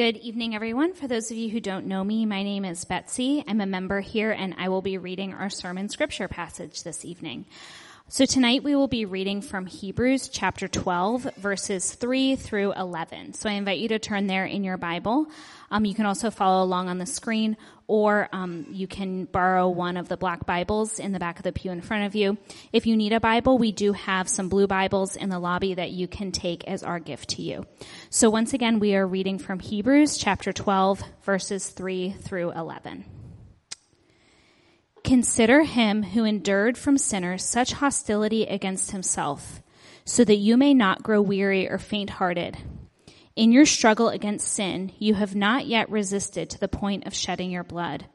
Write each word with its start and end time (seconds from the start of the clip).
Good 0.00 0.16
evening, 0.16 0.54
everyone. 0.54 0.94
For 0.94 1.06
those 1.06 1.30
of 1.30 1.36
you 1.36 1.50
who 1.50 1.60
don't 1.60 1.84
know 1.84 2.02
me, 2.02 2.24
my 2.24 2.42
name 2.42 2.64
is 2.64 2.86
Betsy. 2.86 3.44
I'm 3.46 3.60
a 3.60 3.66
member 3.66 4.00
here 4.00 4.30
and 4.30 4.54
I 4.56 4.70
will 4.70 4.80
be 4.80 4.96
reading 4.96 5.34
our 5.34 5.50
sermon 5.50 5.90
scripture 5.90 6.26
passage 6.26 6.84
this 6.84 7.04
evening. 7.04 7.44
So 8.12 8.24
tonight 8.26 8.64
we 8.64 8.74
will 8.74 8.88
be 8.88 9.04
reading 9.04 9.40
from 9.40 9.66
Hebrews 9.66 10.30
chapter 10.30 10.66
12 10.66 11.36
verses 11.36 11.94
3 11.94 12.34
through 12.34 12.72
11. 12.72 13.34
So 13.34 13.48
I 13.48 13.52
invite 13.52 13.78
you 13.78 13.86
to 13.86 14.00
turn 14.00 14.26
there 14.26 14.44
in 14.44 14.64
your 14.64 14.76
Bible. 14.78 15.26
Um, 15.70 15.84
you 15.84 15.94
can 15.94 16.06
also 16.06 16.32
follow 16.32 16.64
along 16.64 16.88
on 16.88 16.98
the 16.98 17.06
screen 17.06 17.56
or 17.86 18.28
um, 18.32 18.66
you 18.68 18.88
can 18.88 19.26
borrow 19.26 19.68
one 19.68 19.96
of 19.96 20.08
the 20.08 20.16
black 20.16 20.44
Bibles 20.44 20.98
in 20.98 21.12
the 21.12 21.20
back 21.20 21.38
of 21.38 21.44
the 21.44 21.52
pew 21.52 21.70
in 21.70 21.82
front 21.82 22.04
of 22.06 22.16
you. 22.16 22.36
If 22.72 22.84
you 22.84 22.96
need 22.96 23.12
a 23.12 23.20
Bible, 23.20 23.58
we 23.58 23.70
do 23.70 23.92
have 23.92 24.28
some 24.28 24.48
blue 24.48 24.66
Bibles 24.66 25.14
in 25.14 25.28
the 25.28 25.38
lobby 25.38 25.74
that 25.74 25.92
you 25.92 26.08
can 26.08 26.32
take 26.32 26.66
as 26.66 26.82
our 26.82 26.98
gift 26.98 27.28
to 27.36 27.42
you. 27.42 27.64
So 28.10 28.28
once 28.28 28.54
again, 28.54 28.80
we 28.80 28.96
are 28.96 29.06
reading 29.06 29.38
from 29.38 29.60
Hebrews 29.60 30.18
chapter 30.18 30.52
12 30.52 31.00
verses 31.22 31.68
3 31.68 32.16
through 32.18 32.50
11. 32.50 33.19
Consider 35.04 35.62
him 35.62 36.02
who 36.02 36.24
endured 36.24 36.76
from 36.76 36.98
sinners 36.98 37.44
such 37.44 37.72
hostility 37.72 38.44
against 38.44 38.90
himself, 38.90 39.62
so 40.04 40.24
that 40.24 40.36
you 40.36 40.56
may 40.56 40.74
not 40.74 41.02
grow 41.02 41.20
weary 41.20 41.68
or 41.68 41.78
faint 41.78 42.10
hearted. 42.10 42.56
In 43.36 43.52
your 43.52 43.64
struggle 43.64 44.08
against 44.08 44.52
sin, 44.52 44.92
you 44.98 45.14
have 45.14 45.34
not 45.34 45.66
yet 45.66 45.88
resisted 45.90 46.50
to 46.50 46.60
the 46.60 46.68
point 46.68 47.06
of 47.06 47.14
shedding 47.14 47.50
your 47.50 47.64
blood. 47.64 48.06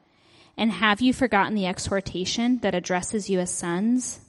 And 0.56 0.70
have 0.70 1.00
you 1.00 1.12
forgotten 1.12 1.54
the 1.54 1.66
exhortation 1.66 2.58
that 2.58 2.74
addresses 2.74 3.28
you 3.28 3.40
as 3.40 3.50
sons? 3.50 4.20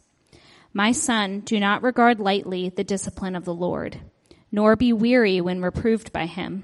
My 0.74 0.92
son, 0.92 1.42
do 1.42 1.60
not 1.60 1.84
regard 1.84 2.20
lightly 2.20 2.70
the 2.70 2.84
discipline 2.84 3.36
of 3.36 3.46
the 3.46 3.54
Lord, 3.54 4.00
nor 4.52 4.76
be 4.76 4.92
weary 4.92 5.40
when 5.42 5.62
reproved 5.62 6.12
by 6.12 6.26
him. 6.26 6.64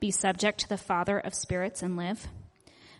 be 0.00 0.10
subject 0.10 0.60
to 0.60 0.68
the 0.68 0.76
Father 0.76 1.18
of 1.18 1.34
spirits 1.34 1.82
and 1.82 1.96
live? 1.96 2.28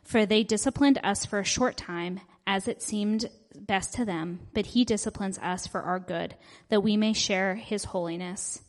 For 0.03 0.25
they 0.25 0.43
disciplined 0.43 0.99
us 1.03 1.27
for 1.27 1.39
a 1.39 1.45
short 1.45 1.77
time, 1.77 2.21
as 2.47 2.67
it 2.67 2.83
seemed 2.83 3.29
best 3.55 3.95
to 3.95 4.05
them, 4.05 4.41
but 4.55 4.67
he 4.67 4.85
disciplines 4.85 5.39
us 5.39 5.67
for 5.67 5.83
our 5.83 5.99
good, 5.99 6.35
that 6.69 6.83
we 6.83 6.97
may 6.97 7.13
share 7.13 7.57
his 7.57 7.85
holiness. 7.85 8.63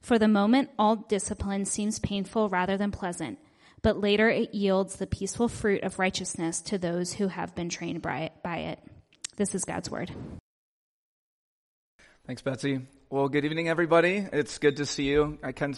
For 0.00 0.18
the 0.18 0.28
moment, 0.28 0.70
all 0.78 0.96
discipline 0.96 1.66
seems 1.66 1.98
painful 1.98 2.48
rather 2.48 2.78
than 2.78 2.90
pleasant, 2.90 3.38
but 3.82 4.00
later 4.00 4.30
it 4.30 4.54
yields 4.54 4.96
the 4.96 5.06
peaceful 5.06 5.48
fruit 5.48 5.82
of 5.82 5.98
righteousness 5.98 6.60
to 6.62 6.78
those 6.78 7.12
who 7.12 7.28
have 7.28 7.54
been 7.54 7.68
trained 7.68 8.00
by 8.00 8.30
it. 8.44 8.78
This 9.36 9.54
is 9.54 9.64
God's 9.64 9.90
word. 9.90 10.10
Thanks, 12.26 12.42
Betsy. 12.42 12.80
Well, 13.10 13.28
good 13.28 13.44
evening, 13.44 13.68
everybody. 13.68 14.26
It's 14.32 14.58
good 14.58 14.76
to 14.76 14.86
see 14.86 15.04
you. 15.04 15.38
I 15.42 15.52
can, 15.52 15.74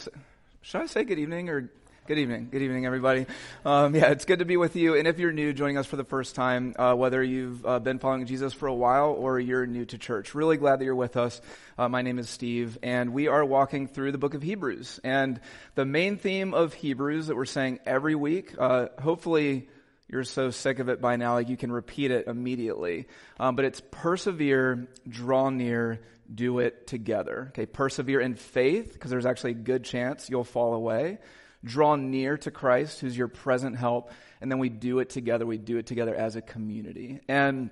should 0.61 0.81
I 0.81 0.87
say 0.87 1.05
good 1.05 1.19
evening 1.19 1.49
or 1.49 1.71
Good 2.05 2.19
evening. 2.19 2.49
Good 2.51 2.63
evening, 2.63 2.85
everybody. 2.85 3.27
Um, 3.65 3.95
yeah, 3.95 4.11
it's 4.11 4.25
good 4.25 4.41
to 4.41 4.45
be 4.45 4.57
with 4.57 4.75
you. 4.75 4.97
And 4.97 5.07
if 5.07 5.21
you're 5.21 5.31
new, 5.31 5.53
joining 5.53 5.79
us 5.79 5.87
for 5.87 5.95
the 5.95 6.03
first 6.03 6.35
time, 6.35 6.75
uh, 6.77 6.95
whether 6.95 7.23
you've 7.23 7.65
uh, 7.65 7.79
been 7.79 8.01
following 8.01 8.27
Jesus 8.27 8.53
for 8.53 8.67
a 8.67 8.75
while 8.75 9.11
or 9.11 9.39
you're 9.39 9.67
new 9.67 9.85
to 9.85 9.99
church, 9.99 10.35
really 10.35 10.57
glad 10.57 10.81
that 10.81 10.85
you're 10.85 10.97
with 10.97 11.17
us. 11.17 11.41
Uh, 11.79 11.89
my 11.89 12.03
name 12.03 12.19
is 12.19 12.29
Steve, 12.29 12.77
and 12.83 13.13
we 13.13 13.29
are 13.29 13.45
walking 13.45 13.87
through 13.87 14.11
the 14.11 14.19
book 14.19 14.35
of 14.35 14.43
Hebrews. 14.43 14.99
And 15.05 15.41
the 15.77 15.85
main 15.85 16.17
theme 16.17 16.55
of 16.55 16.75
Hebrews 16.75 17.29
that 17.29 17.37
we're 17.37 17.45
saying 17.45 17.79
every 17.87 18.17
week, 18.17 18.53
uh, 18.59 18.89
hopefully 19.01 19.69
you're 20.09 20.25
so 20.25 20.51
sick 20.51 20.81
of 20.81 20.89
it 20.89 21.01
by 21.01 21.15
now, 21.15 21.35
like 21.35 21.49
you 21.49 21.57
can 21.57 21.71
repeat 21.71 22.11
it 22.11 22.27
immediately. 22.27 23.07
Um, 23.39 23.55
but 23.55 23.65
it's 23.65 23.81
persevere, 23.93 24.89
draw 25.09 25.51
near, 25.51 26.01
do 26.35 26.59
it 26.59 26.89
together. 26.89 27.53
Okay, 27.53 27.67
persevere 27.67 28.21
in 28.21 28.35
faith, 28.35 28.93
because 28.93 29.13
there's 29.13 29.25
actually 29.25 29.53
a 29.53 29.55
good 29.55 29.85
chance 29.85 30.29
you'll 30.29 30.43
fall 30.43 30.75
away 30.75 31.21
draw 31.65 31.97
near 31.97 32.37
to 32.39 32.51
Christ, 32.51 33.01
who's 33.01 33.17
your 33.17 33.29
present 33.29 33.77
help, 33.77 34.11
and 34.41 34.51
then 34.51 34.59
we 34.59 34.69
do 34.69 34.99
it 34.99 35.11
together. 35.11 35.47
We 35.47 35.59
do 35.59 35.79
it 35.79 35.87
together 35.87 36.15
as 36.15 36.37
a 36.37 36.43
community. 36.43 37.21
And 37.29 37.71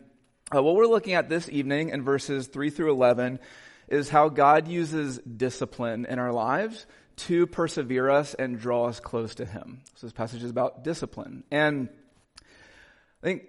uh, 0.54 0.62
what 0.62 0.74
we're 0.74 0.86
looking 0.86 1.14
at 1.14 1.28
this 1.28 1.48
evening 1.48 1.90
in 1.90 2.02
verses 2.02 2.46
3 2.46 2.70
through 2.70 2.92
11 2.92 3.40
is 3.88 4.08
how 4.08 4.28
God 4.28 4.68
uses 4.68 5.18
discipline 5.18 6.06
in 6.06 6.18
our 6.18 6.32
lives 6.32 6.86
to 7.16 7.46
persevere 7.46 8.08
us 8.08 8.34
and 8.34 8.58
draw 8.58 8.86
us 8.86 9.00
close 9.00 9.34
to 9.36 9.44
Him. 9.44 9.82
So 9.96 10.06
this 10.06 10.12
passage 10.12 10.42
is 10.42 10.50
about 10.50 10.84
discipline. 10.84 11.44
And 11.50 11.88
I 12.40 13.26
think 13.26 13.42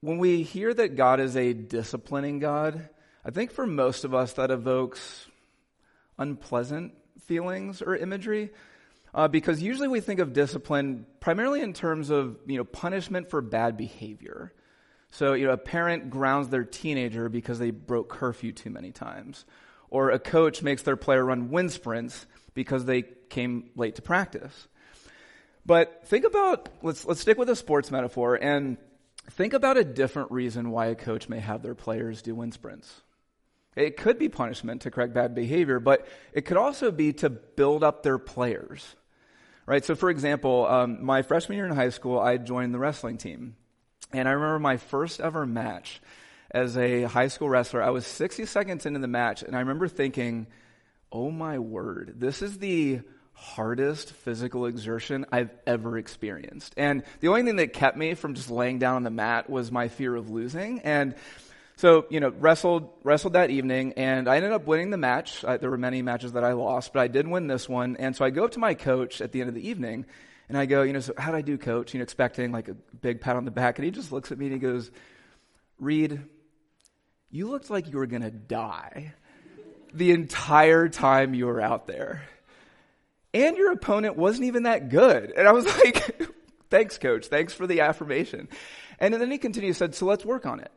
when 0.00 0.18
we 0.18 0.42
hear 0.42 0.72
that 0.72 0.96
God 0.96 1.20
is 1.20 1.36
a 1.36 1.52
disciplining 1.52 2.38
God, 2.38 2.88
I 3.24 3.30
think 3.30 3.50
for 3.50 3.66
most 3.66 4.04
of 4.04 4.14
us 4.14 4.34
that 4.34 4.50
evokes 4.50 5.26
unpleasant 6.18 6.94
feelings 7.26 7.82
or 7.82 7.96
imagery 7.96 8.50
uh, 9.14 9.28
because 9.28 9.62
usually 9.62 9.88
we 9.88 10.00
think 10.00 10.18
of 10.18 10.32
discipline 10.32 11.06
primarily 11.20 11.60
in 11.60 11.72
terms 11.72 12.10
of 12.10 12.36
you 12.46 12.58
know 12.58 12.64
punishment 12.64 13.30
for 13.30 13.40
bad 13.40 13.76
behavior. 13.76 14.52
So 15.10 15.34
you 15.34 15.46
know 15.46 15.52
a 15.52 15.56
parent 15.56 16.10
grounds 16.10 16.48
their 16.48 16.64
teenager 16.64 17.28
because 17.28 17.60
they 17.60 17.70
broke 17.70 18.08
curfew 18.08 18.52
too 18.52 18.70
many 18.70 18.90
times, 18.90 19.46
or 19.88 20.10
a 20.10 20.18
coach 20.18 20.62
makes 20.62 20.82
their 20.82 20.96
player 20.96 21.24
run 21.24 21.50
wind 21.50 21.70
sprints 21.70 22.26
because 22.54 22.84
they 22.84 23.02
came 23.02 23.70
late 23.76 23.94
to 23.96 24.02
practice. 24.02 24.68
But 25.64 26.02
think 26.06 26.24
about 26.24 26.68
let's 26.82 27.04
let's 27.04 27.20
stick 27.20 27.38
with 27.38 27.48
a 27.48 27.56
sports 27.56 27.92
metaphor 27.92 28.34
and 28.34 28.76
think 29.30 29.54
about 29.54 29.76
a 29.76 29.84
different 29.84 30.32
reason 30.32 30.70
why 30.70 30.86
a 30.86 30.96
coach 30.96 31.28
may 31.28 31.38
have 31.38 31.62
their 31.62 31.76
players 31.76 32.20
do 32.20 32.34
wind 32.34 32.52
sprints. 32.52 33.02
It 33.76 33.96
could 33.96 34.18
be 34.18 34.28
punishment 34.28 34.82
to 34.82 34.90
correct 34.90 35.14
bad 35.14 35.34
behavior, 35.34 35.80
but 35.80 36.06
it 36.32 36.42
could 36.42 36.56
also 36.56 36.92
be 36.92 37.12
to 37.14 37.30
build 37.30 37.82
up 37.82 38.02
their 38.02 38.18
players 38.18 38.94
right? 39.66 39.84
So, 39.84 39.94
for 39.94 40.10
example, 40.10 40.66
um, 40.66 41.04
my 41.04 41.22
freshman 41.22 41.56
year 41.56 41.66
in 41.66 41.74
high 41.74 41.90
school, 41.90 42.18
I 42.18 42.36
joined 42.36 42.74
the 42.74 42.78
wrestling 42.78 43.18
team. 43.18 43.56
And 44.12 44.28
I 44.28 44.32
remember 44.32 44.58
my 44.58 44.76
first 44.76 45.20
ever 45.20 45.46
match 45.46 46.00
as 46.50 46.76
a 46.76 47.02
high 47.02 47.28
school 47.28 47.48
wrestler. 47.48 47.82
I 47.82 47.90
was 47.90 48.06
60 48.06 48.46
seconds 48.46 48.86
into 48.86 49.00
the 49.00 49.08
match, 49.08 49.42
and 49.42 49.56
I 49.56 49.60
remember 49.60 49.88
thinking, 49.88 50.46
oh 51.10 51.30
my 51.30 51.58
word, 51.58 52.14
this 52.16 52.42
is 52.42 52.58
the 52.58 53.00
hardest 53.32 54.12
physical 54.12 54.66
exertion 54.66 55.26
I've 55.32 55.50
ever 55.66 55.98
experienced. 55.98 56.72
And 56.76 57.02
the 57.20 57.28
only 57.28 57.42
thing 57.42 57.56
that 57.56 57.72
kept 57.72 57.96
me 57.96 58.14
from 58.14 58.34
just 58.34 58.50
laying 58.50 58.78
down 58.78 58.96
on 58.96 59.02
the 59.02 59.10
mat 59.10 59.50
was 59.50 59.72
my 59.72 59.88
fear 59.88 60.14
of 60.14 60.30
losing. 60.30 60.80
And 60.80 61.16
so, 61.76 62.06
you 62.08 62.20
know, 62.20 62.30
wrestled, 62.30 62.88
wrestled 63.02 63.32
that 63.32 63.50
evening 63.50 63.94
and 63.94 64.28
I 64.28 64.36
ended 64.36 64.52
up 64.52 64.66
winning 64.66 64.90
the 64.90 64.96
match. 64.96 65.44
I, 65.44 65.56
there 65.56 65.70
were 65.70 65.78
many 65.78 66.02
matches 66.02 66.32
that 66.32 66.44
I 66.44 66.52
lost, 66.52 66.92
but 66.92 67.00
I 67.00 67.08
did 67.08 67.26
win 67.26 67.48
this 67.48 67.68
one. 67.68 67.96
And 67.96 68.14
so 68.14 68.24
I 68.24 68.30
go 68.30 68.44
up 68.44 68.52
to 68.52 68.60
my 68.60 68.74
coach 68.74 69.20
at 69.20 69.32
the 69.32 69.40
end 69.40 69.48
of 69.48 69.54
the 69.54 69.68
evening 69.68 70.06
and 70.48 70.56
I 70.56 70.66
go, 70.66 70.82
you 70.82 70.92
know, 70.92 71.00
so 71.00 71.14
how'd 71.18 71.34
I 71.34 71.40
do, 71.40 71.58
coach? 71.58 71.92
You 71.92 71.98
know, 71.98 72.04
expecting 72.04 72.52
like 72.52 72.68
a 72.68 72.74
big 72.74 73.20
pat 73.20 73.34
on 73.34 73.44
the 73.44 73.50
back. 73.50 73.78
And 73.78 73.84
he 73.84 73.90
just 73.90 74.12
looks 74.12 74.30
at 74.30 74.38
me 74.38 74.46
and 74.46 74.54
he 74.54 74.60
goes, 74.60 74.90
Reed, 75.80 76.20
you 77.30 77.48
looked 77.48 77.70
like 77.70 77.90
you 77.90 77.98
were 77.98 78.06
going 78.06 78.22
to 78.22 78.30
die 78.30 79.12
the 79.92 80.12
entire 80.12 80.88
time 80.88 81.34
you 81.34 81.46
were 81.46 81.60
out 81.60 81.86
there. 81.88 82.22
And 83.32 83.56
your 83.56 83.72
opponent 83.72 84.16
wasn't 84.16 84.44
even 84.44 84.64
that 84.64 84.90
good. 84.90 85.32
And 85.36 85.48
I 85.48 85.52
was 85.52 85.66
like, 85.84 86.20
thanks, 86.70 86.98
coach. 86.98 87.26
Thanks 87.26 87.52
for 87.52 87.66
the 87.66 87.80
affirmation. 87.80 88.48
And 89.00 89.12
then 89.12 89.30
he 89.30 89.38
continued, 89.38 89.74
said, 89.74 89.96
so 89.96 90.06
let's 90.06 90.24
work 90.24 90.46
on 90.46 90.60
it. 90.60 90.70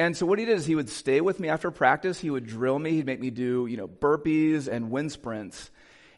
And 0.00 0.16
so 0.16 0.24
what 0.24 0.38
he 0.38 0.46
did 0.46 0.56
is 0.56 0.64
he 0.64 0.76
would 0.76 0.88
stay 0.88 1.20
with 1.20 1.38
me 1.38 1.50
after 1.50 1.70
practice. 1.70 2.18
He 2.18 2.30
would 2.30 2.46
drill 2.46 2.78
me. 2.78 2.92
He'd 2.92 3.04
make 3.04 3.20
me 3.20 3.28
do, 3.28 3.66
you 3.66 3.76
know, 3.76 3.86
burpees 3.86 4.66
and 4.66 4.90
wind 4.90 5.12
sprints. 5.12 5.70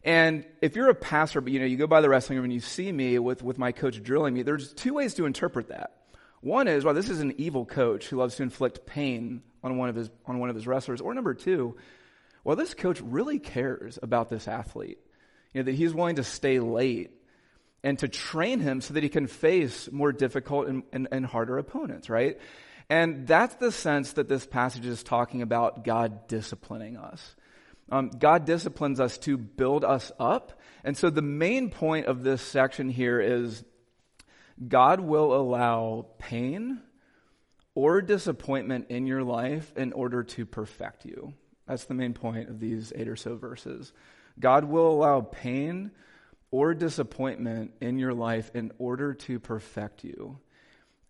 And 0.04 0.46
if 0.60 0.76
you're 0.76 0.88
a 0.88 0.94
passer, 0.94 1.40
but 1.40 1.52
you 1.52 1.58
know, 1.58 1.66
you 1.66 1.76
go 1.76 1.88
by 1.88 2.00
the 2.00 2.08
wrestling 2.08 2.38
room 2.38 2.44
and 2.44 2.52
you 2.52 2.60
see 2.60 2.92
me 2.92 3.18
with, 3.18 3.42
with 3.42 3.58
my 3.58 3.72
coach 3.72 4.00
drilling 4.00 4.34
me, 4.34 4.42
there's 4.42 4.72
two 4.72 4.94
ways 4.94 5.14
to 5.14 5.26
interpret 5.26 5.70
that. 5.70 5.96
One 6.42 6.68
is, 6.68 6.84
well, 6.84 6.94
this 6.94 7.08
is 7.08 7.18
an 7.18 7.34
evil 7.38 7.66
coach 7.66 8.06
who 8.06 8.18
loves 8.18 8.36
to 8.36 8.44
inflict 8.44 8.86
pain 8.86 9.42
on 9.64 9.76
one 9.76 9.88
of 9.88 9.96
his, 9.96 10.10
on 10.26 10.38
one 10.38 10.48
of 10.48 10.54
his 10.54 10.68
wrestlers. 10.68 11.00
Or 11.00 11.12
number 11.12 11.34
two, 11.34 11.76
well, 12.44 12.54
this 12.54 12.74
coach 12.74 13.00
really 13.00 13.40
cares 13.40 13.98
about 14.00 14.30
this 14.30 14.46
athlete. 14.46 15.00
You 15.54 15.60
know, 15.60 15.64
that 15.64 15.74
he's 15.74 15.92
willing 15.92 16.16
to 16.16 16.24
stay 16.24 16.60
late 16.60 17.10
and 17.82 17.98
to 17.98 18.06
train 18.06 18.60
him 18.60 18.80
so 18.80 18.94
that 18.94 19.02
he 19.02 19.08
can 19.08 19.26
face 19.26 19.90
more 19.90 20.12
difficult 20.12 20.68
and, 20.68 20.84
and, 20.92 21.08
and 21.10 21.26
harder 21.26 21.58
opponents, 21.58 22.08
right? 22.08 22.38
And 22.92 23.26
that's 23.26 23.54
the 23.54 23.72
sense 23.72 24.12
that 24.12 24.28
this 24.28 24.44
passage 24.44 24.84
is 24.84 25.02
talking 25.02 25.40
about 25.40 25.82
God 25.82 26.28
disciplining 26.28 26.98
us. 26.98 27.34
Um, 27.90 28.10
God 28.10 28.44
disciplines 28.44 29.00
us 29.00 29.16
to 29.20 29.38
build 29.38 29.82
us 29.82 30.12
up. 30.20 30.60
And 30.84 30.94
so 30.94 31.08
the 31.08 31.22
main 31.22 31.70
point 31.70 32.04
of 32.04 32.22
this 32.22 32.42
section 32.42 32.90
here 32.90 33.18
is 33.18 33.64
God 34.68 35.00
will 35.00 35.34
allow 35.34 36.04
pain 36.18 36.82
or 37.74 38.02
disappointment 38.02 38.88
in 38.90 39.06
your 39.06 39.22
life 39.22 39.72
in 39.74 39.94
order 39.94 40.22
to 40.24 40.44
perfect 40.44 41.06
you. 41.06 41.32
That's 41.66 41.86
the 41.86 41.94
main 41.94 42.12
point 42.12 42.50
of 42.50 42.60
these 42.60 42.92
eight 42.94 43.08
or 43.08 43.16
so 43.16 43.36
verses. 43.36 43.94
God 44.38 44.64
will 44.64 44.90
allow 44.90 45.22
pain 45.22 45.92
or 46.50 46.74
disappointment 46.74 47.72
in 47.80 47.98
your 47.98 48.12
life 48.12 48.50
in 48.52 48.70
order 48.76 49.14
to 49.14 49.40
perfect 49.40 50.04
you. 50.04 50.40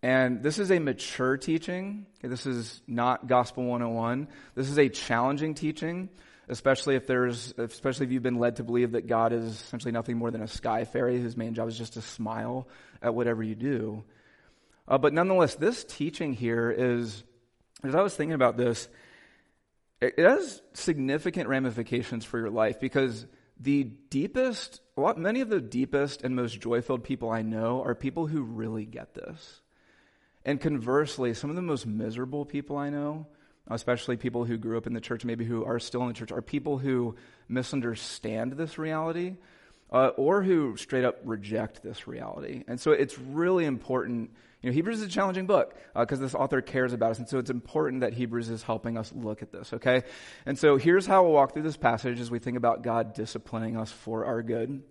And 0.03 0.43
this 0.43 0.59
is 0.59 0.69
a 0.69 0.79
mature 0.79 1.37
teaching. 1.37 2.05
This 2.21 2.45
is 2.45 2.81
not 2.87 3.25
Gospel 3.25 3.63
101. 3.63 4.27
This 4.53 4.69
is 4.69 4.77
a 4.77 4.89
challenging 4.89 5.55
teaching, 5.55 6.09
especially 6.49 6.95
if 6.95 7.07
there's, 7.07 7.53
especially 7.57 8.07
if 8.07 8.11
you've 8.11 8.21
been 8.21 8.37
led 8.37 8.57
to 8.57 8.65
believe 8.65 8.91
that 8.91 9.07
God 9.07 9.31
is 9.31 9.45
essentially 9.45 9.93
nothing 9.93 10.17
more 10.17 10.29
than 10.29 10.41
a 10.41 10.47
sky 10.49 10.83
fairy 10.83 11.21
whose 11.21 11.37
main 11.37 11.53
job 11.53 11.69
is 11.69 11.77
just 11.77 11.93
to 11.93 12.01
smile 12.01 12.67
at 13.01 13.15
whatever 13.15 13.41
you 13.41 13.55
do. 13.55 14.03
Uh, 14.89 14.97
but 14.97 15.13
nonetheless, 15.13 15.55
this 15.55 15.85
teaching 15.85 16.33
here 16.33 16.69
is, 16.69 17.23
as 17.81 17.95
I 17.95 18.01
was 18.01 18.13
thinking 18.13 18.33
about 18.33 18.57
this, 18.57 18.89
it, 20.01 20.15
it 20.17 20.25
has 20.25 20.61
significant 20.73 21.47
ramifications 21.47 22.25
for 22.25 22.39
your 22.39 22.49
life 22.49 22.77
because 22.81 23.25
the 23.57 23.85
deepest, 23.85 24.81
lot, 24.97 25.17
many 25.17 25.39
of 25.39 25.47
the 25.47 25.61
deepest 25.61 26.23
and 26.23 26.35
most 26.35 26.59
joy 26.59 26.81
filled 26.81 27.05
people 27.05 27.29
I 27.29 27.41
know 27.41 27.81
are 27.83 27.95
people 27.95 28.27
who 28.27 28.41
really 28.41 28.85
get 28.85 29.13
this. 29.13 29.61
And 30.45 30.59
conversely, 30.59 31.33
some 31.33 31.49
of 31.49 31.55
the 31.55 31.61
most 31.61 31.85
miserable 31.85 32.45
people 32.45 32.77
I 32.77 32.89
know, 32.89 33.27
especially 33.69 34.17
people 34.17 34.43
who 34.43 34.57
grew 34.57 34.77
up 34.77 34.87
in 34.87 34.93
the 34.93 35.01
church, 35.01 35.23
maybe 35.23 35.45
who 35.45 35.63
are 35.63 35.79
still 35.79 36.01
in 36.01 36.09
the 36.09 36.13
church, 36.13 36.31
are 36.31 36.41
people 36.41 36.77
who 36.77 37.15
misunderstand 37.47 38.53
this 38.53 38.77
reality 38.77 39.37
uh, 39.91 40.07
or 40.17 40.41
who 40.41 40.75
straight 40.75 41.05
up 41.05 41.19
reject 41.23 41.83
this 41.83 42.07
reality. 42.07 42.63
And 42.67 42.79
so 42.79 42.91
it's 42.91 43.17
really 43.17 43.65
important. 43.65 44.31
You 44.61 44.69
know, 44.69 44.73
Hebrews 44.73 44.99
is 44.99 45.07
a 45.07 45.09
challenging 45.09 45.45
book 45.45 45.75
because 45.95 46.19
uh, 46.19 46.23
this 46.23 46.35
author 46.35 46.61
cares 46.61 46.93
about 46.93 47.11
us. 47.11 47.19
And 47.19 47.29
so 47.29 47.37
it's 47.37 47.51
important 47.51 48.01
that 48.01 48.13
Hebrews 48.13 48.49
is 48.49 48.63
helping 48.63 48.97
us 48.97 49.13
look 49.13 49.43
at 49.43 49.51
this, 49.51 49.71
okay? 49.73 50.01
And 50.45 50.57
so 50.57 50.77
here's 50.77 51.05
how 51.05 51.23
we'll 51.23 51.33
walk 51.33 51.53
through 51.53 51.63
this 51.63 51.77
passage 51.77 52.19
as 52.19 52.31
we 52.31 52.39
think 52.39 52.57
about 52.57 52.81
God 52.81 53.13
disciplining 53.13 53.77
us 53.77 53.91
for 53.91 54.25
our 54.25 54.41
good. 54.41 54.83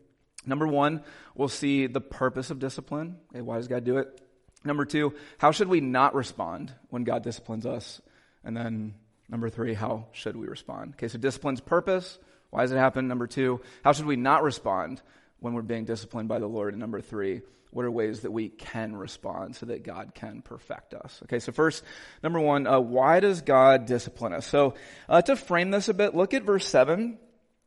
Number 0.46 0.66
one, 0.66 1.02
we'll 1.34 1.48
see 1.48 1.86
the 1.86 2.00
purpose 2.00 2.50
of 2.50 2.58
discipline. 2.58 3.16
Okay, 3.32 3.42
why 3.42 3.56
does 3.56 3.68
God 3.68 3.84
do 3.84 3.98
it? 3.98 4.20
Number 4.64 4.84
two, 4.84 5.14
how 5.38 5.50
should 5.50 5.68
we 5.68 5.80
not 5.80 6.14
respond 6.14 6.72
when 6.90 7.04
God 7.04 7.22
disciplines 7.22 7.66
us? 7.66 8.00
And 8.44 8.56
then 8.56 8.94
number 9.28 9.48
three, 9.48 9.74
how 9.74 10.06
should 10.12 10.36
we 10.36 10.46
respond? 10.46 10.94
Okay, 10.94 11.08
so 11.08 11.18
discipline's 11.18 11.60
purpose. 11.60 12.18
Why 12.50 12.62
does 12.62 12.72
it 12.72 12.76
happen? 12.76 13.08
Number 13.08 13.26
two, 13.26 13.60
how 13.82 13.92
should 13.92 14.06
we 14.06 14.16
not 14.16 14.42
respond 14.42 15.00
when 15.40 15.54
we're 15.54 15.62
being 15.62 15.84
disciplined 15.84 16.28
by 16.28 16.38
the 16.38 16.46
Lord? 16.46 16.74
And 16.74 16.80
number 16.80 17.00
three, 17.00 17.42
what 17.70 17.86
are 17.86 17.90
ways 17.90 18.20
that 18.20 18.30
we 18.30 18.50
can 18.50 18.94
respond 18.94 19.56
so 19.56 19.66
that 19.66 19.82
God 19.82 20.14
can 20.14 20.42
perfect 20.42 20.92
us? 20.92 21.20
Okay, 21.24 21.38
so 21.38 21.52
first, 21.52 21.82
number 22.22 22.38
one, 22.38 22.66
uh, 22.66 22.78
why 22.78 23.20
does 23.20 23.40
God 23.40 23.86
discipline 23.86 24.34
us? 24.34 24.46
So 24.46 24.74
uh, 25.08 25.22
to 25.22 25.36
frame 25.36 25.70
this 25.70 25.88
a 25.88 25.94
bit, 25.94 26.14
look 26.14 26.34
at 26.34 26.42
verse 26.42 26.66
7. 26.66 27.18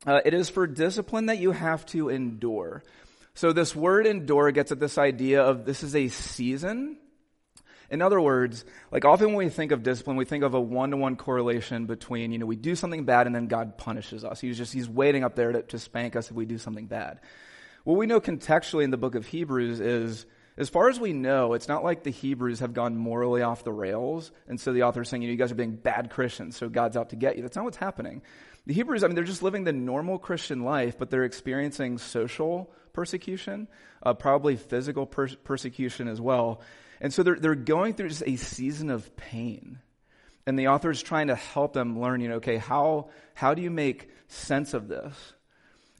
Uh, 0.06 0.22
it 0.24 0.36
is 0.36 0.50
for 0.50 0.68
discipline 0.68 1.28
that 1.28 1.40
you 1.40 1.52
have 1.52 1.86
to 1.88 2.10
endure. 2.10 2.84
So 3.36 3.54
this 3.54 3.76
word 3.76 4.08
endure 4.08 4.52
gets 4.52 4.72
at 4.72 4.80
this 4.80 4.98
idea 4.98 5.44
of 5.44 5.66
this 5.66 5.84
is 5.84 5.96
a 5.96 6.08
season. 6.08 6.98
In 7.92 8.02
other 8.02 8.20
words, 8.20 8.66
like 8.92 9.06
often 9.06 9.28
when 9.28 9.46
we 9.46 9.50
think 9.50 9.72
of 9.72 9.84
discipline, 9.84 10.18
we 10.18 10.26
think 10.26 10.44
of 10.44 10.54
a 10.54 10.60
one-to-one 10.60 11.18
correlation 11.18 11.86
between, 11.86 12.32
you 12.32 12.40
know, 12.40 12.46
we 12.46 12.56
do 12.56 12.76
something 12.76 13.06
bad 13.06 13.28
and 13.28 13.36
then 13.36 13.48
God 13.48 13.78
punishes 13.78 14.26
us. 14.26 14.42
He's 14.42 14.58
just, 14.58 14.74
he's 14.74 14.90
waiting 14.90 15.24
up 15.24 15.36
there 15.36 15.52
to, 15.52 15.62
to 15.62 15.78
spank 15.78 16.16
us 16.16 16.32
if 16.32 16.36
we 16.36 16.46
do 16.46 16.58
something 16.58 16.88
bad. 16.88 17.20
What 17.84 17.98
we 17.98 18.08
know 18.08 18.20
contextually 18.20 18.84
in 18.84 18.90
the 18.90 18.98
book 18.98 19.14
of 19.14 19.28
Hebrews 19.28 19.80
is, 19.80 20.26
as 20.58 20.70
far 20.70 20.88
as 20.88 21.00
we 21.00 21.12
know, 21.12 21.54
it's 21.54 21.68
not 21.68 21.84
like 21.84 22.04
the 22.04 22.10
Hebrews 22.10 22.62
have 22.62 22.74
gone 22.74 22.98
morally 22.98 23.42
off 23.42 23.66
the 23.66 23.74
rails, 23.74 24.32
and 24.48 24.58
so 24.58 24.72
the 24.72 24.84
author 24.84 25.02
is 25.02 25.10
saying, 25.10 25.22
you 25.22 25.28
know, 25.28 25.34
you 25.34 25.38
guys 25.38 25.52
are 25.52 25.56
being 25.56 25.76
bad 25.76 26.10
Christians, 26.10 26.56
so 26.56 26.70
God's 26.70 26.96
out 26.96 27.10
to 27.10 27.18
get 27.18 27.36
you. 27.36 27.42
That's 27.42 27.58
not 27.58 27.66
what's 27.66 27.76
happening. 27.78 28.22
The 28.66 28.74
Hebrews, 28.74 29.04
I 29.04 29.08
mean, 29.08 29.16
they're 29.16 29.26
just 29.26 29.44
living 29.44 29.66
the 29.66 29.74
normal 29.74 30.18
Christian 30.18 30.64
life, 30.64 30.98
but 30.98 31.12
they're 31.12 31.26
experiencing 31.26 31.98
social 31.98 32.72
persecution, 32.96 33.68
uh, 34.02 34.14
probably 34.14 34.56
physical 34.56 35.06
per- 35.06 35.36
persecution 35.44 36.08
as 36.08 36.20
well. 36.20 36.62
And 37.02 37.14
so 37.14 37.22
they're, 37.24 37.36
they're 37.36 37.56
going 37.56 37.94
through 37.94 38.10
just 38.10 38.24
a 38.26 38.38
season 38.38 38.90
of 38.90 39.16
pain. 39.16 39.80
And 40.48 40.58
the 40.58 40.70
author 40.70 40.90
is 40.90 41.04
trying 41.04 41.28
to 41.28 41.36
help 41.36 41.74
them 41.74 42.00
learn, 42.00 42.22
you 42.22 42.30
know, 42.30 42.36
okay, 42.36 42.58
how, 42.58 43.10
how 43.34 43.54
do 43.54 43.62
you 43.62 43.70
make 43.70 44.10
sense 44.28 44.74
of 44.74 44.88
this? 44.88 45.34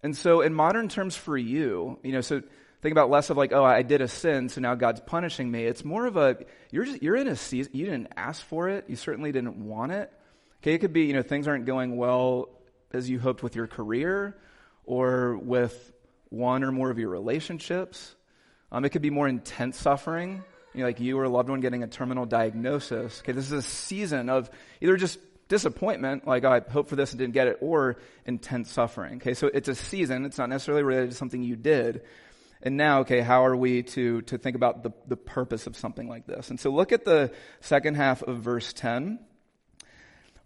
And 0.02 0.16
so 0.16 0.42
in 0.42 0.54
modern 0.54 0.88
terms 0.88 1.16
for 1.16 1.38
you, 1.38 2.00
you 2.04 2.12
know, 2.12 2.22
so 2.22 2.42
think 2.82 2.92
about 2.92 3.10
less 3.10 3.30
of 3.30 3.38
like, 3.38 3.52
oh, 3.52 3.64
I 3.64 3.82
did 3.82 4.02
a 4.02 4.08
sin, 4.08 4.50
so 4.50 4.62
now 4.62 4.76
God's 4.76 5.02
punishing 5.02 5.52
me. 5.52 5.66
It's 5.66 5.84
more 5.84 6.06
of 6.06 6.16
a, 6.16 6.38
you're 6.72 6.86
just, 6.86 7.04
you're 7.04 7.16
in 7.16 7.28
a 7.28 7.36
season, 7.36 7.74
you 7.76 7.86
didn't 7.86 8.14
ask 8.16 8.46
for 8.46 8.70
it. 8.70 8.86
You 8.88 8.96
certainly 8.96 9.32
didn't 9.32 9.58
want 9.58 9.92
it. 9.92 10.14
Okay, 10.62 10.74
it 10.74 10.80
could 10.80 10.94
be, 10.94 11.06
you 11.06 11.14
know, 11.14 11.24
things 11.24 11.48
aren't 11.48 11.66
going 11.66 11.98
well 11.98 12.50
as 12.94 13.10
you 13.10 13.20
hoped 13.20 13.44
with 13.44 13.56
your 13.56 13.68
career 13.68 14.38
or 14.86 15.38
with 15.38 15.92
one 16.30 16.64
or 16.64 16.72
more 16.72 16.90
of 16.90 17.00
your 17.00 17.10
relationships. 17.10 18.16
Um, 18.72 18.86
it 18.86 18.90
could 18.90 19.02
be 19.02 19.10
more 19.10 19.28
intense 19.28 19.78
suffering, 19.78 20.44
you 20.74 20.82
know, 20.82 20.88
like 20.88 21.00
you 21.00 21.18
or 21.18 21.24
a 21.24 21.30
loved 21.30 21.50
one 21.50 21.62
getting 21.62 21.84
a 21.84 21.88
terminal 21.88 22.26
diagnosis. 22.26 23.22
Okay, 23.22 23.32
this 23.32 23.46
is 23.46 23.52
a 23.52 23.62
season 23.62 24.30
of 24.30 24.50
either 24.82 24.98
just 24.98 25.20
disappointment, 25.48 26.28
like 26.28 26.44
oh, 26.44 26.52
I 26.52 26.60
hope 26.60 26.90
for 26.90 26.96
this 26.96 27.12
and 27.12 27.20
didn't 27.20 27.34
get 27.34 27.48
it, 27.48 27.58
or 27.62 27.98
intense 28.26 28.72
suffering. 28.72 29.18
Okay, 29.18 29.34
so 29.34 29.48
it's 29.48 29.68
a 29.68 29.76
season. 29.76 30.26
It's 30.26 30.38
not 30.38 30.50
necessarily 30.50 30.84
related 30.84 31.12
to 31.12 31.16
something 31.16 31.44
you 31.44 31.56
did. 31.56 32.02
And 32.62 32.78
now, 32.78 33.02
okay, 33.02 33.22
how 33.22 33.46
are 33.46 33.56
we 33.56 33.84
to, 33.84 34.22
to 34.24 34.38
think 34.40 34.56
about 34.56 34.82
the, 34.82 34.92
the 35.08 35.18
purpose 35.18 35.68
of 35.68 35.78
something 35.78 36.10
like 36.10 36.26
this? 36.26 36.50
And 36.50 36.60
so 36.60 36.72
look 36.72 36.92
at 36.92 37.06
the 37.06 37.32
second 37.62 37.96
half 37.96 38.24
of 38.24 38.40
verse 38.40 38.74
10. 38.74 39.20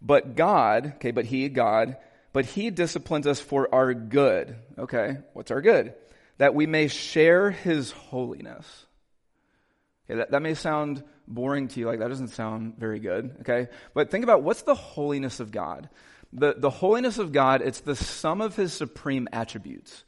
But 0.02 0.36
God, 0.36 0.94
okay, 0.96 1.12
but 1.12 1.24
He, 1.24 1.48
God, 1.48 1.96
but 2.32 2.44
he 2.44 2.70
disciplines 2.70 3.26
us 3.26 3.40
for 3.40 3.72
our 3.74 3.94
good. 3.94 4.56
Okay, 4.78 5.18
what's 5.32 5.50
our 5.50 5.60
good? 5.60 5.94
That 6.38 6.54
we 6.54 6.66
may 6.66 6.88
share 6.88 7.50
his 7.50 7.90
holiness. 7.90 8.86
Okay, 10.06 10.18
that, 10.18 10.30
that 10.30 10.42
may 10.42 10.54
sound 10.54 11.02
boring 11.26 11.68
to 11.68 11.80
you, 11.80 11.86
like 11.86 12.00
that 12.00 12.08
doesn't 12.08 12.28
sound 12.28 12.76
very 12.76 12.98
good, 12.98 13.36
okay? 13.40 13.68
But 13.94 14.10
think 14.10 14.24
about 14.24 14.42
what's 14.42 14.62
the 14.62 14.74
holiness 14.74 15.40
of 15.40 15.50
God? 15.50 15.88
The, 16.32 16.54
the 16.56 16.70
holiness 16.70 17.18
of 17.18 17.32
God, 17.32 17.62
it's 17.62 17.80
the 17.80 17.96
sum 17.96 18.40
of 18.40 18.56
his 18.56 18.72
supreme 18.72 19.28
attributes. 19.32 20.04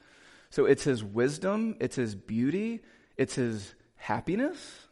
So 0.51 0.67
it's 0.67 0.85
his 0.85 1.03
wisdom, 1.03 1.77
it's 1.81 1.97
his 1.97 2.15
beauty, 2.15 2.81
it's 3.17 3.35
his 3.35 3.75
happiness, 3.97 4.87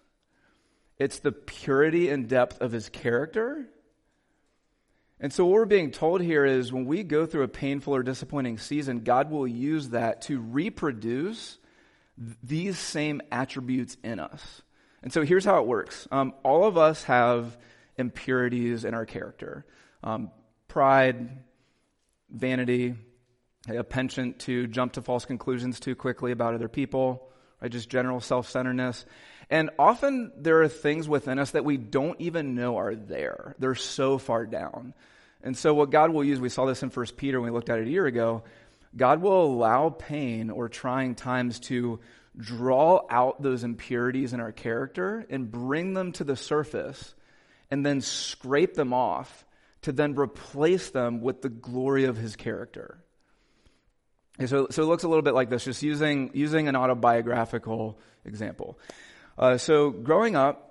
it's 0.98 1.18
the 1.18 1.32
purity 1.32 2.08
and 2.08 2.28
depth 2.28 2.60
of 2.60 2.72
his 2.72 2.88
character, 2.88 3.66
and 5.20 5.32
so, 5.32 5.44
what 5.44 5.52
we're 5.52 5.64
being 5.66 5.90
told 5.90 6.22
here 6.22 6.46
is 6.46 6.72
when 6.72 6.86
we 6.86 7.02
go 7.02 7.26
through 7.26 7.42
a 7.42 7.48
painful 7.48 7.94
or 7.94 8.02
disappointing 8.02 8.56
season, 8.56 9.00
God 9.00 9.30
will 9.30 9.46
use 9.46 9.90
that 9.90 10.22
to 10.22 10.40
reproduce 10.40 11.58
these 12.42 12.78
same 12.78 13.20
attributes 13.30 13.98
in 14.02 14.18
us. 14.18 14.62
And 15.02 15.12
so, 15.12 15.22
here's 15.22 15.44
how 15.44 15.60
it 15.60 15.66
works 15.66 16.08
um, 16.10 16.32
all 16.42 16.64
of 16.64 16.78
us 16.78 17.04
have 17.04 17.58
impurities 17.98 18.86
in 18.86 18.94
our 18.94 19.04
character 19.04 19.66
um, 20.02 20.30
pride, 20.68 21.42
vanity, 22.30 22.94
a 23.68 23.84
penchant 23.84 24.38
to 24.40 24.66
jump 24.68 24.94
to 24.94 25.02
false 25.02 25.26
conclusions 25.26 25.80
too 25.80 25.94
quickly 25.94 26.32
about 26.32 26.54
other 26.54 26.68
people, 26.68 27.28
right? 27.60 27.70
just 27.70 27.90
general 27.90 28.20
self 28.20 28.48
centeredness. 28.48 29.04
And 29.50 29.70
often 29.78 30.30
there 30.36 30.62
are 30.62 30.68
things 30.68 31.08
within 31.08 31.40
us 31.40 31.50
that 31.50 31.64
we 31.64 31.76
don't 31.76 32.20
even 32.20 32.54
know 32.54 32.78
are 32.78 32.94
there. 32.94 33.56
They're 33.58 33.74
so 33.74 34.16
far 34.16 34.46
down. 34.46 34.94
And 35.42 35.56
so 35.56 35.74
what 35.74 35.90
God 35.90 36.10
will 36.10 36.22
use, 36.22 36.38
we 36.38 36.48
saw 36.48 36.66
this 36.66 36.82
in 36.82 36.90
1 36.90 37.06
Peter 37.16 37.40
when 37.40 37.50
we 37.50 37.56
looked 37.56 37.68
at 37.68 37.80
it 37.80 37.88
a 37.88 37.90
year 37.90 38.06
ago, 38.06 38.44
God 38.96 39.20
will 39.20 39.44
allow 39.44 39.90
pain 39.90 40.50
or 40.50 40.68
trying 40.68 41.16
times 41.16 41.58
to 41.60 41.98
draw 42.36 43.00
out 43.10 43.42
those 43.42 43.64
impurities 43.64 44.32
in 44.32 44.40
our 44.40 44.52
character 44.52 45.26
and 45.28 45.50
bring 45.50 45.94
them 45.94 46.12
to 46.12 46.24
the 46.24 46.36
surface 46.36 47.14
and 47.70 47.84
then 47.84 48.00
scrape 48.00 48.74
them 48.74 48.92
off 48.92 49.44
to 49.82 49.92
then 49.92 50.14
replace 50.14 50.90
them 50.90 51.22
with 51.22 51.42
the 51.42 51.48
glory 51.48 52.04
of 52.04 52.16
his 52.16 52.36
character. 52.36 53.02
So, 54.46 54.68
so 54.70 54.82
it 54.82 54.86
looks 54.86 55.02
a 55.02 55.08
little 55.08 55.22
bit 55.22 55.34
like 55.34 55.50
this, 55.50 55.64
just 55.64 55.82
using, 55.82 56.30
using 56.34 56.68
an 56.68 56.76
autobiographical 56.76 57.98
example. 58.24 58.78
Uh, 59.38 59.56
so 59.56 59.90
growing 59.90 60.36
up, 60.36 60.70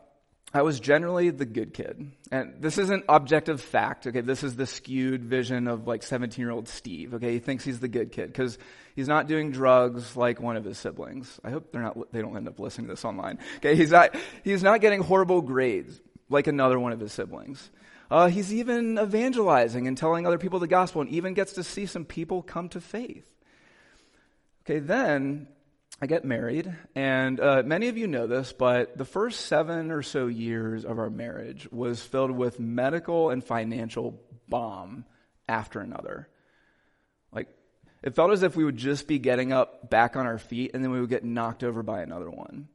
I 0.53 0.63
was 0.63 0.79
generally 0.79 1.29
the 1.29 1.45
good 1.45 1.73
kid. 1.73 2.11
And 2.31 2.55
this 2.59 2.77
isn't 2.79 3.05
objective 3.07 3.61
fact, 3.61 4.07
okay? 4.07 4.21
This 4.21 4.43
is 4.43 4.55
the 4.55 4.65
skewed 4.65 5.23
vision 5.23 5.67
of 5.67 5.85
like 5.85 6.01
17 6.01 6.41
year 6.41 6.51
old 6.51 6.67
Steve, 6.67 7.13
okay? 7.15 7.33
He 7.33 7.39
thinks 7.39 7.63
he's 7.63 7.79
the 7.79 7.87
good 7.87 8.11
kid 8.11 8.27
because 8.27 8.57
he's 8.95 9.07
not 9.07 9.27
doing 9.27 9.51
drugs 9.51 10.15
like 10.15 10.41
one 10.41 10.57
of 10.57 10.65
his 10.65 10.77
siblings. 10.77 11.39
I 11.43 11.51
hope 11.51 11.71
they're 11.71 11.83
not, 11.83 12.11
they 12.11 12.21
don't 12.21 12.35
end 12.35 12.47
up 12.47 12.59
listening 12.59 12.87
to 12.87 12.93
this 12.93 13.05
online. 13.05 13.37
Okay? 13.57 13.75
He's 13.75 13.91
not, 13.91 14.15
he's 14.43 14.63
not 14.63 14.81
getting 14.81 15.01
horrible 15.01 15.41
grades 15.41 15.99
like 16.29 16.47
another 16.47 16.79
one 16.79 16.93
of 16.93 16.99
his 16.99 17.13
siblings. 17.13 17.69
Uh, 18.09 18.27
he's 18.27 18.51
even 18.51 18.97
evangelizing 18.97 19.87
and 19.87 19.95
telling 19.95 20.25
other 20.25 20.39
people 20.39 20.57
the 20.59 20.67
gospel 20.67 21.01
and 21.01 21.11
even 21.11 21.35
gets 21.35 21.53
to 21.53 21.63
see 21.63 21.85
some 21.85 22.05
people 22.05 22.41
come 22.41 22.69
to 22.69 22.81
faith. 22.81 23.25
Okay, 24.65 24.79
then 24.79 25.47
I 26.01 26.07
get 26.07 26.23
married, 26.23 26.73
and 26.95 27.39
uh, 27.41 27.61
many 27.65 27.89
of 27.89 27.97
you 27.97 28.07
know 28.07 28.25
this, 28.25 28.53
but 28.53 28.97
the 28.97 29.03
first 29.03 29.47
seven 29.47 29.91
or 29.91 30.01
so 30.01 30.27
years 30.27 30.85
of 30.85 30.97
our 30.97 31.09
marriage 31.09 31.67
was 31.71 32.01
filled 32.01 32.31
with 32.31 32.57
medical 32.57 33.31
and 33.31 33.43
financial 33.43 34.21
bomb 34.47 35.03
after 35.49 35.81
another. 35.81 36.29
Like, 37.33 37.49
it 38.01 38.15
felt 38.15 38.31
as 38.31 38.43
if 38.43 38.55
we 38.55 38.63
would 38.63 38.77
just 38.77 39.09
be 39.09 39.19
getting 39.19 39.51
up 39.51 39.89
back 39.89 40.15
on 40.15 40.25
our 40.25 40.37
feet, 40.37 40.71
and 40.73 40.81
then 40.81 40.91
we 40.91 41.01
would 41.01 41.09
get 41.09 41.25
knocked 41.25 41.65
over 41.65 41.83
by 41.83 42.01
another 42.01 42.29
one. 42.29 42.69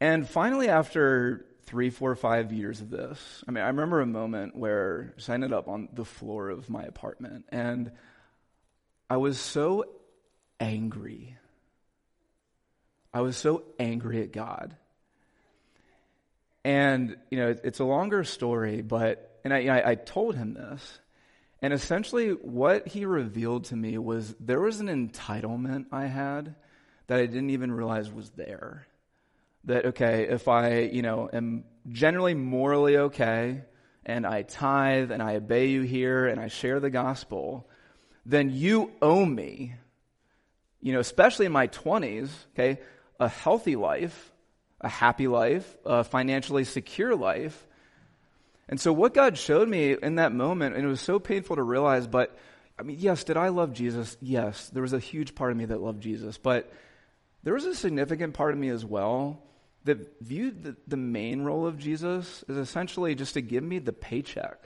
And 0.00 0.28
finally, 0.28 0.68
after 0.68 1.44
three, 1.64 1.90
four, 1.90 2.14
five 2.14 2.52
years 2.52 2.80
of 2.80 2.88
this, 2.88 3.42
I 3.48 3.50
mean, 3.50 3.64
I 3.64 3.68
remember 3.68 4.00
a 4.00 4.06
moment 4.06 4.54
where 4.54 5.12
I 5.28 5.34
ended 5.34 5.52
up 5.52 5.66
on 5.66 5.88
the 5.92 6.04
floor 6.04 6.50
of 6.50 6.70
my 6.70 6.84
apartment, 6.84 7.46
and 7.48 7.90
I 9.10 9.16
was 9.16 9.40
so 9.40 9.86
angry. 10.60 11.36
I 13.18 13.20
was 13.20 13.36
so 13.36 13.64
angry 13.80 14.22
at 14.22 14.30
God. 14.30 14.76
And, 16.62 17.16
you 17.32 17.38
know, 17.40 17.56
it's 17.64 17.80
a 17.80 17.84
longer 17.84 18.22
story, 18.22 18.80
but, 18.80 19.40
and 19.42 19.52
I, 19.52 19.82
I, 19.84 19.94
told 19.96 20.36
him 20.36 20.54
this. 20.54 21.00
And 21.60 21.72
essentially, 21.72 22.30
what 22.30 22.86
he 22.86 23.06
revealed 23.06 23.64
to 23.64 23.76
me 23.76 23.98
was 23.98 24.36
there 24.38 24.60
was 24.60 24.78
an 24.78 24.86
entitlement 24.86 25.86
I 25.90 26.06
had 26.06 26.54
that 27.08 27.18
I 27.18 27.26
didn't 27.26 27.50
even 27.50 27.72
realize 27.72 28.08
was 28.08 28.30
there. 28.30 28.86
That, 29.64 29.86
okay, 29.86 30.28
if 30.30 30.46
I, 30.46 30.82
you 30.82 31.02
know, 31.02 31.28
am 31.32 31.64
generally 31.90 32.34
morally 32.34 32.98
okay, 32.98 33.62
and 34.06 34.24
I 34.24 34.42
tithe, 34.42 35.10
and 35.10 35.20
I 35.20 35.34
obey 35.34 35.70
you 35.70 35.82
here, 35.82 36.28
and 36.28 36.38
I 36.38 36.46
share 36.46 36.78
the 36.78 36.88
gospel, 36.88 37.68
then 38.24 38.50
you 38.50 38.92
owe 39.02 39.26
me 39.26 39.74
you 40.80 40.92
know, 40.92 41.00
especially 41.00 41.46
in 41.46 41.52
my 41.52 41.68
20s, 41.68 42.30
okay, 42.54 42.80
a 43.18 43.28
healthy 43.28 43.76
life, 43.76 44.32
a 44.80 44.88
happy 44.88 45.28
life, 45.28 45.76
a 45.84 46.04
financially 46.04 46.64
secure 46.64 47.14
life. 47.14 47.66
And 48.68 48.80
so 48.80 48.92
what 48.92 49.14
God 49.14 49.38
showed 49.38 49.68
me 49.68 49.96
in 50.00 50.16
that 50.16 50.32
moment, 50.32 50.76
and 50.76 50.84
it 50.84 50.88
was 50.88 51.00
so 51.00 51.18
painful 51.18 51.56
to 51.56 51.62
realize, 51.62 52.06
but 52.06 52.36
I 52.78 52.82
mean, 52.82 52.98
yes, 53.00 53.24
did 53.24 53.36
I 53.36 53.48
love 53.48 53.72
Jesus? 53.72 54.16
Yes, 54.20 54.68
there 54.68 54.82
was 54.82 54.92
a 54.92 54.98
huge 54.98 55.34
part 55.34 55.50
of 55.50 55.56
me 55.56 55.64
that 55.64 55.80
loved 55.80 56.02
Jesus, 56.02 56.38
but 56.38 56.72
there 57.42 57.54
was 57.54 57.64
a 57.64 57.74
significant 57.74 58.34
part 58.34 58.52
of 58.52 58.58
me 58.58 58.68
as 58.68 58.84
well 58.84 59.42
that 59.84 60.20
viewed 60.20 60.62
the, 60.62 60.76
the 60.86 60.96
main 60.96 61.42
role 61.42 61.66
of 61.66 61.78
Jesus 61.78 62.44
as 62.48 62.56
essentially 62.56 63.14
just 63.14 63.34
to 63.34 63.40
give 63.40 63.64
me 63.64 63.78
the 63.78 63.92
paycheck 63.92 64.58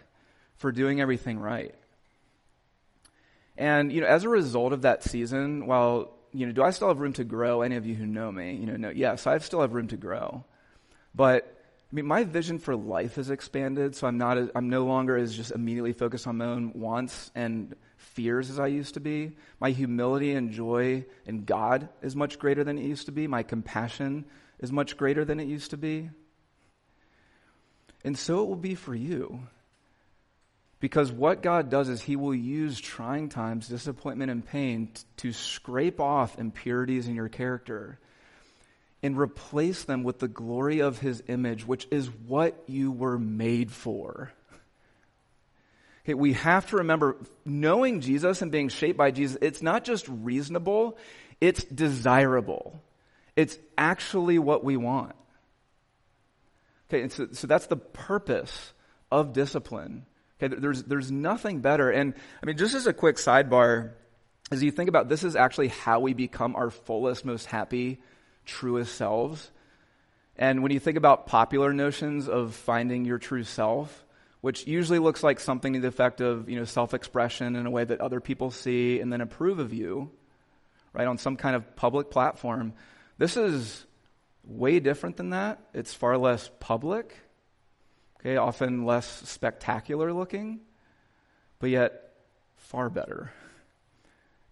for 0.56 0.72
doing 0.72 1.00
everything 1.00 1.38
right. 1.38 1.74
And, 3.56 3.92
you 3.92 4.00
know, 4.00 4.06
as 4.06 4.24
a 4.24 4.28
result 4.28 4.72
of 4.72 4.82
that 4.82 5.04
season, 5.04 5.66
while, 5.66 6.12
you 6.32 6.46
know, 6.46 6.52
do 6.52 6.62
I 6.62 6.70
still 6.70 6.88
have 6.88 6.98
room 6.98 7.12
to 7.14 7.24
grow? 7.24 7.62
Any 7.62 7.76
of 7.76 7.86
you 7.86 7.94
who 7.94 8.06
know 8.06 8.30
me, 8.32 8.54
you 8.54 8.66
know, 8.66 8.76
no, 8.76 8.90
yes, 8.90 9.26
I 9.26 9.38
still 9.38 9.60
have 9.60 9.74
room 9.74 9.88
to 9.88 9.96
grow. 9.96 10.44
But, 11.14 11.44
I 11.92 11.94
mean, 11.94 12.06
my 12.06 12.24
vision 12.24 12.58
for 12.58 12.74
life 12.74 13.16
has 13.16 13.30
expanded, 13.30 13.94
so 13.94 14.06
I'm 14.06 14.18
not, 14.18 14.38
as, 14.38 14.50
I'm 14.54 14.70
no 14.70 14.84
longer 14.84 15.16
as 15.16 15.36
just 15.36 15.50
immediately 15.50 15.92
focused 15.92 16.26
on 16.26 16.38
my 16.38 16.46
own 16.46 16.72
wants 16.74 17.30
and 17.34 17.76
fears 17.96 18.50
as 18.50 18.58
I 18.58 18.68
used 18.68 18.94
to 18.94 19.00
be. 19.00 19.36
My 19.60 19.70
humility 19.70 20.32
and 20.32 20.50
joy 20.50 21.04
in 21.26 21.44
God 21.44 21.88
is 22.00 22.16
much 22.16 22.38
greater 22.38 22.64
than 22.64 22.78
it 22.78 22.84
used 22.84 23.06
to 23.06 23.12
be. 23.12 23.26
My 23.26 23.42
compassion 23.42 24.24
is 24.58 24.72
much 24.72 24.96
greater 24.96 25.24
than 25.24 25.38
it 25.38 25.48
used 25.48 25.70
to 25.70 25.76
be. 25.76 26.10
And 28.04 28.18
so 28.18 28.42
it 28.42 28.48
will 28.48 28.56
be 28.56 28.74
for 28.74 28.94
you. 28.94 29.46
Because 30.82 31.12
what 31.12 31.42
God 31.42 31.70
does 31.70 31.88
is 31.88 32.02
He 32.02 32.16
will 32.16 32.34
use 32.34 32.80
trying 32.80 33.28
times, 33.28 33.68
disappointment, 33.68 34.32
and 34.32 34.44
pain 34.44 34.88
t- 34.88 35.02
to 35.18 35.32
scrape 35.32 36.00
off 36.00 36.40
impurities 36.40 37.06
in 37.06 37.14
your 37.14 37.28
character 37.28 38.00
and 39.00 39.16
replace 39.16 39.84
them 39.84 40.02
with 40.02 40.18
the 40.18 40.26
glory 40.26 40.80
of 40.80 40.98
His 40.98 41.22
image, 41.28 41.64
which 41.64 41.86
is 41.92 42.10
what 42.26 42.60
you 42.66 42.90
were 42.90 43.16
made 43.16 43.70
for. 43.70 44.32
Okay, 46.04 46.14
we 46.14 46.32
have 46.32 46.68
to 46.70 46.78
remember 46.78 47.16
knowing 47.44 48.00
Jesus 48.00 48.42
and 48.42 48.50
being 48.50 48.68
shaped 48.68 48.98
by 48.98 49.12
Jesus, 49.12 49.38
it's 49.40 49.62
not 49.62 49.84
just 49.84 50.08
reasonable, 50.08 50.98
it's 51.40 51.62
desirable. 51.62 52.82
It's 53.36 53.56
actually 53.78 54.40
what 54.40 54.64
we 54.64 54.76
want. 54.76 55.14
Okay, 56.92 57.08
so, 57.08 57.28
so 57.30 57.46
that's 57.46 57.66
the 57.66 57.76
purpose 57.76 58.72
of 59.12 59.32
discipline. 59.32 60.06
Okay, 60.42 60.54
there's, 60.58 60.82
there's 60.84 61.10
nothing 61.10 61.60
better. 61.60 61.90
And 61.90 62.14
I 62.42 62.46
mean, 62.46 62.56
just 62.56 62.74
as 62.74 62.86
a 62.86 62.92
quick 62.92 63.16
sidebar, 63.16 63.92
as 64.50 64.62
you 64.62 64.70
think 64.70 64.88
about 64.88 65.08
this 65.08 65.22
is 65.22 65.36
actually 65.36 65.68
how 65.68 66.00
we 66.00 66.14
become 66.14 66.56
our 66.56 66.70
fullest, 66.70 67.24
most 67.24 67.46
happy, 67.46 68.00
truest 68.44 68.94
selves. 68.94 69.50
And 70.36 70.62
when 70.62 70.72
you 70.72 70.80
think 70.80 70.96
about 70.96 71.26
popular 71.26 71.72
notions 71.72 72.28
of 72.28 72.54
finding 72.54 73.04
your 73.04 73.18
true 73.18 73.44
self, 73.44 74.04
which 74.40 74.66
usually 74.66 74.98
looks 74.98 75.22
like 75.22 75.38
something 75.38 75.74
to 75.74 75.80
the 75.80 75.88
effect 75.88 76.20
of, 76.20 76.48
you 76.48 76.56
know, 76.58 76.64
self-expression 76.64 77.54
in 77.54 77.66
a 77.66 77.70
way 77.70 77.84
that 77.84 78.00
other 78.00 78.20
people 78.20 78.50
see 78.50 78.98
and 78.98 79.12
then 79.12 79.20
approve 79.20 79.60
of 79.60 79.72
you, 79.72 80.10
right, 80.92 81.06
on 81.06 81.18
some 81.18 81.36
kind 81.36 81.54
of 81.54 81.76
public 81.76 82.10
platform, 82.10 82.72
this 83.18 83.36
is 83.36 83.86
way 84.44 84.80
different 84.80 85.16
than 85.16 85.30
that. 85.30 85.60
It's 85.72 85.94
far 85.94 86.18
less 86.18 86.50
public 86.58 87.14
okay, 88.22 88.36
often 88.36 88.84
less 88.84 89.06
spectacular 89.28 90.12
looking, 90.12 90.60
but 91.58 91.70
yet 91.70 92.14
far 92.56 92.88
better 92.88 93.32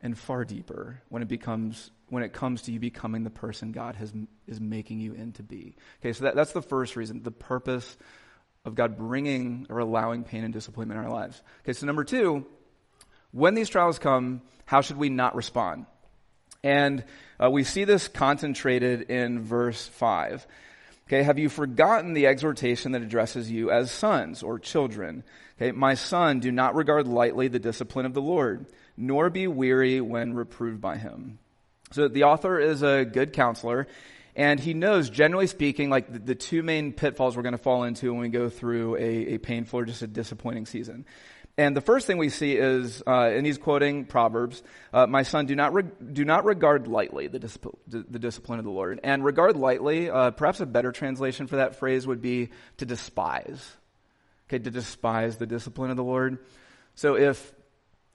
and 0.02 0.18
far 0.18 0.44
deeper 0.44 1.00
when 1.08 1.22
it 1.22 1.28
becomes 1.28 1.90
when 2.08 2.22
it 2.24 2.32
comes 2.32 2.62
to 2.62 2.72
you 2.72 2.80
becoming 2.80 3.22
the 3.22 3.30
person 3.30 3.70
God 3.70 3.94
has 3.96 4.12
is 4.48 4.60
making 4.60 4.98
you 4.98 5.12
into 5.14 5.42
be. 5.42 5.76
Okay, 6.00 6.12
so 6.12 6.24
that, 6.24 6.34
that's 6.34 6.52
the 6.52 6.62
first 6.62 6.96
reason, 6.96 7.22
the 7.22 7.30
purpose 7.30 7.96
of 8.64 8.74
God 8.74 8.98
bringing 8.98 9.66
or 9.70 9.78
allowing 9.78 10.24
pain 10.24 10.42
and 10.42 10.52
disappointment 10.52 10.98
in 10.98 11.06
our 11.06 11.12
lives. 11.12 11.40
Okay, 11.62 11.72
so 11.72 11.86
number 11.86 12.02
two, 12.02 12.44
when 13.30 13.54
these 13.54 13.68
trials 13.68 13.98
come, 14.00 14.42
how 14.66 14.80
should 14.80 14.96
we 14.96 15.08
not 15.08 15.36
respond? 15.36 15.86
And 16.62 17.04
uh, 17.42 17.50
we 17.50 17.64
see 17.64 17.84
this 17.84 18.08
concentrated 18.08 19.02
in 19.02 19.40
verse 19.40 19.86
5. 19.86 20.46
Okay, 21.10 21.24
have 21.24 21.40
you 21.40 21.48
forgotten 21.48 22.12
the 22.12 22.28
exhortation 22.28 22.92
that 22.92 23.02
addresses 23.02 23.50
you 23.50 23.72
as 23.72 23.90
sons 23.90 24.44
or 24.44 24.60
children? 24.60 25.24
Okay, 25.60 25.72
my 25.72 25.94
son, 25.94 26.38
do 26.38 26.52
not 26.52 26.76
regard 26.76 27.08
lightly 27.08 27.48
the 27.48 27.58
discipline 27.58 28.06
of 28.06 28.14
the 28.14 28.22
Lord, 28.22 28.66
nor 28.96 29.28
be 29.28 29.48
weary 29.48 30.00
when 30.00 30.34
reproved 30.34 30.80
by 30.80 30.98
him. 30.98 31.40
So 31.90 32.06
the 32.06 32.22
author 32.22 32.60
is 32.60 32.84
a 32.84 33.04
good 33.04 33.32
counselor, 33.32 33.88
and 34.36 34.60
he 34.60 34.72
knows, 34.72 35.10
generally 35.10 35.48
speaking, 35.48 35.90
like 35.90 36.12
the, 36.12 36.20
the 36.20 36.34
two 36.36 36.62
main 36.62 36.92
pitfalls 36.92 37.36
we're 37.36 37.42
going 37.42 37.52
to 37.56 37.58
fall 37.58 37.82
into 37.82 38.12
when 38.12 38.20
we 38.20 38.28
go 38.28 38.48
through 38.48 38.94
a, 38.94 39.34
a 39.34 39.38
painful 39.38 39.80
or 39.80 39.84
just 39.84 40.02
a 40.02 40.06
disappointing 40.06 40.64
season. 40.64 41.04
And 41.58 41.76
the 41.76 41.80
first 41.80 42.06
thing 42.06 42.16
we 42.16 42.30
see 42.30 42.56
is, 42.56 43.02
uh, 43.06 43.30
and 43.34 43.44
he's 43.44 43.58
quoting 43.58 44.06
Proverbs, 44.06 44.62
uh, 44.94 45.06
"My 45.06 45.24
son, 45.24 45.46
do 45.46 45.54
not 45.54 45.74
re- 45.74 45.90
do 46.12 46.24
not 46.24 46.44
regard 46.44 46.88
lightly 46.88 47.26
the, 47.26 47.38
discipl- 47.38 47.76
the 47.86 48.18
discipline 48.18 48.58
of 48.58 48.64
the 48.64 48.70
Lord." 48.70 49.00
And 49.02 49.24
regard 49.24 49.56
lightly, 49.56 50.08
uh, 50.08 50.30
perhaps 50.30 50.60
a 50.60 50.66
better 50.66 50.92
translation 50.92 51.48
for 51.48 51.56
that 51.56 51.76
phrase 51.76 52.06
would 52.06 52.22
be 52.22 52.50
to 52.78 52.86
despise. 52.86 53.76
Okay, 54.48 54.58
to 54.58 54.70
despise 54.70 55.36
the 55.36 55.46
discipline 55.46 55.90
of 55.90 55.96
the 55.96 56.04
Lord. 56.04 56.38
So 56.94 57.16
if 57.16 57.52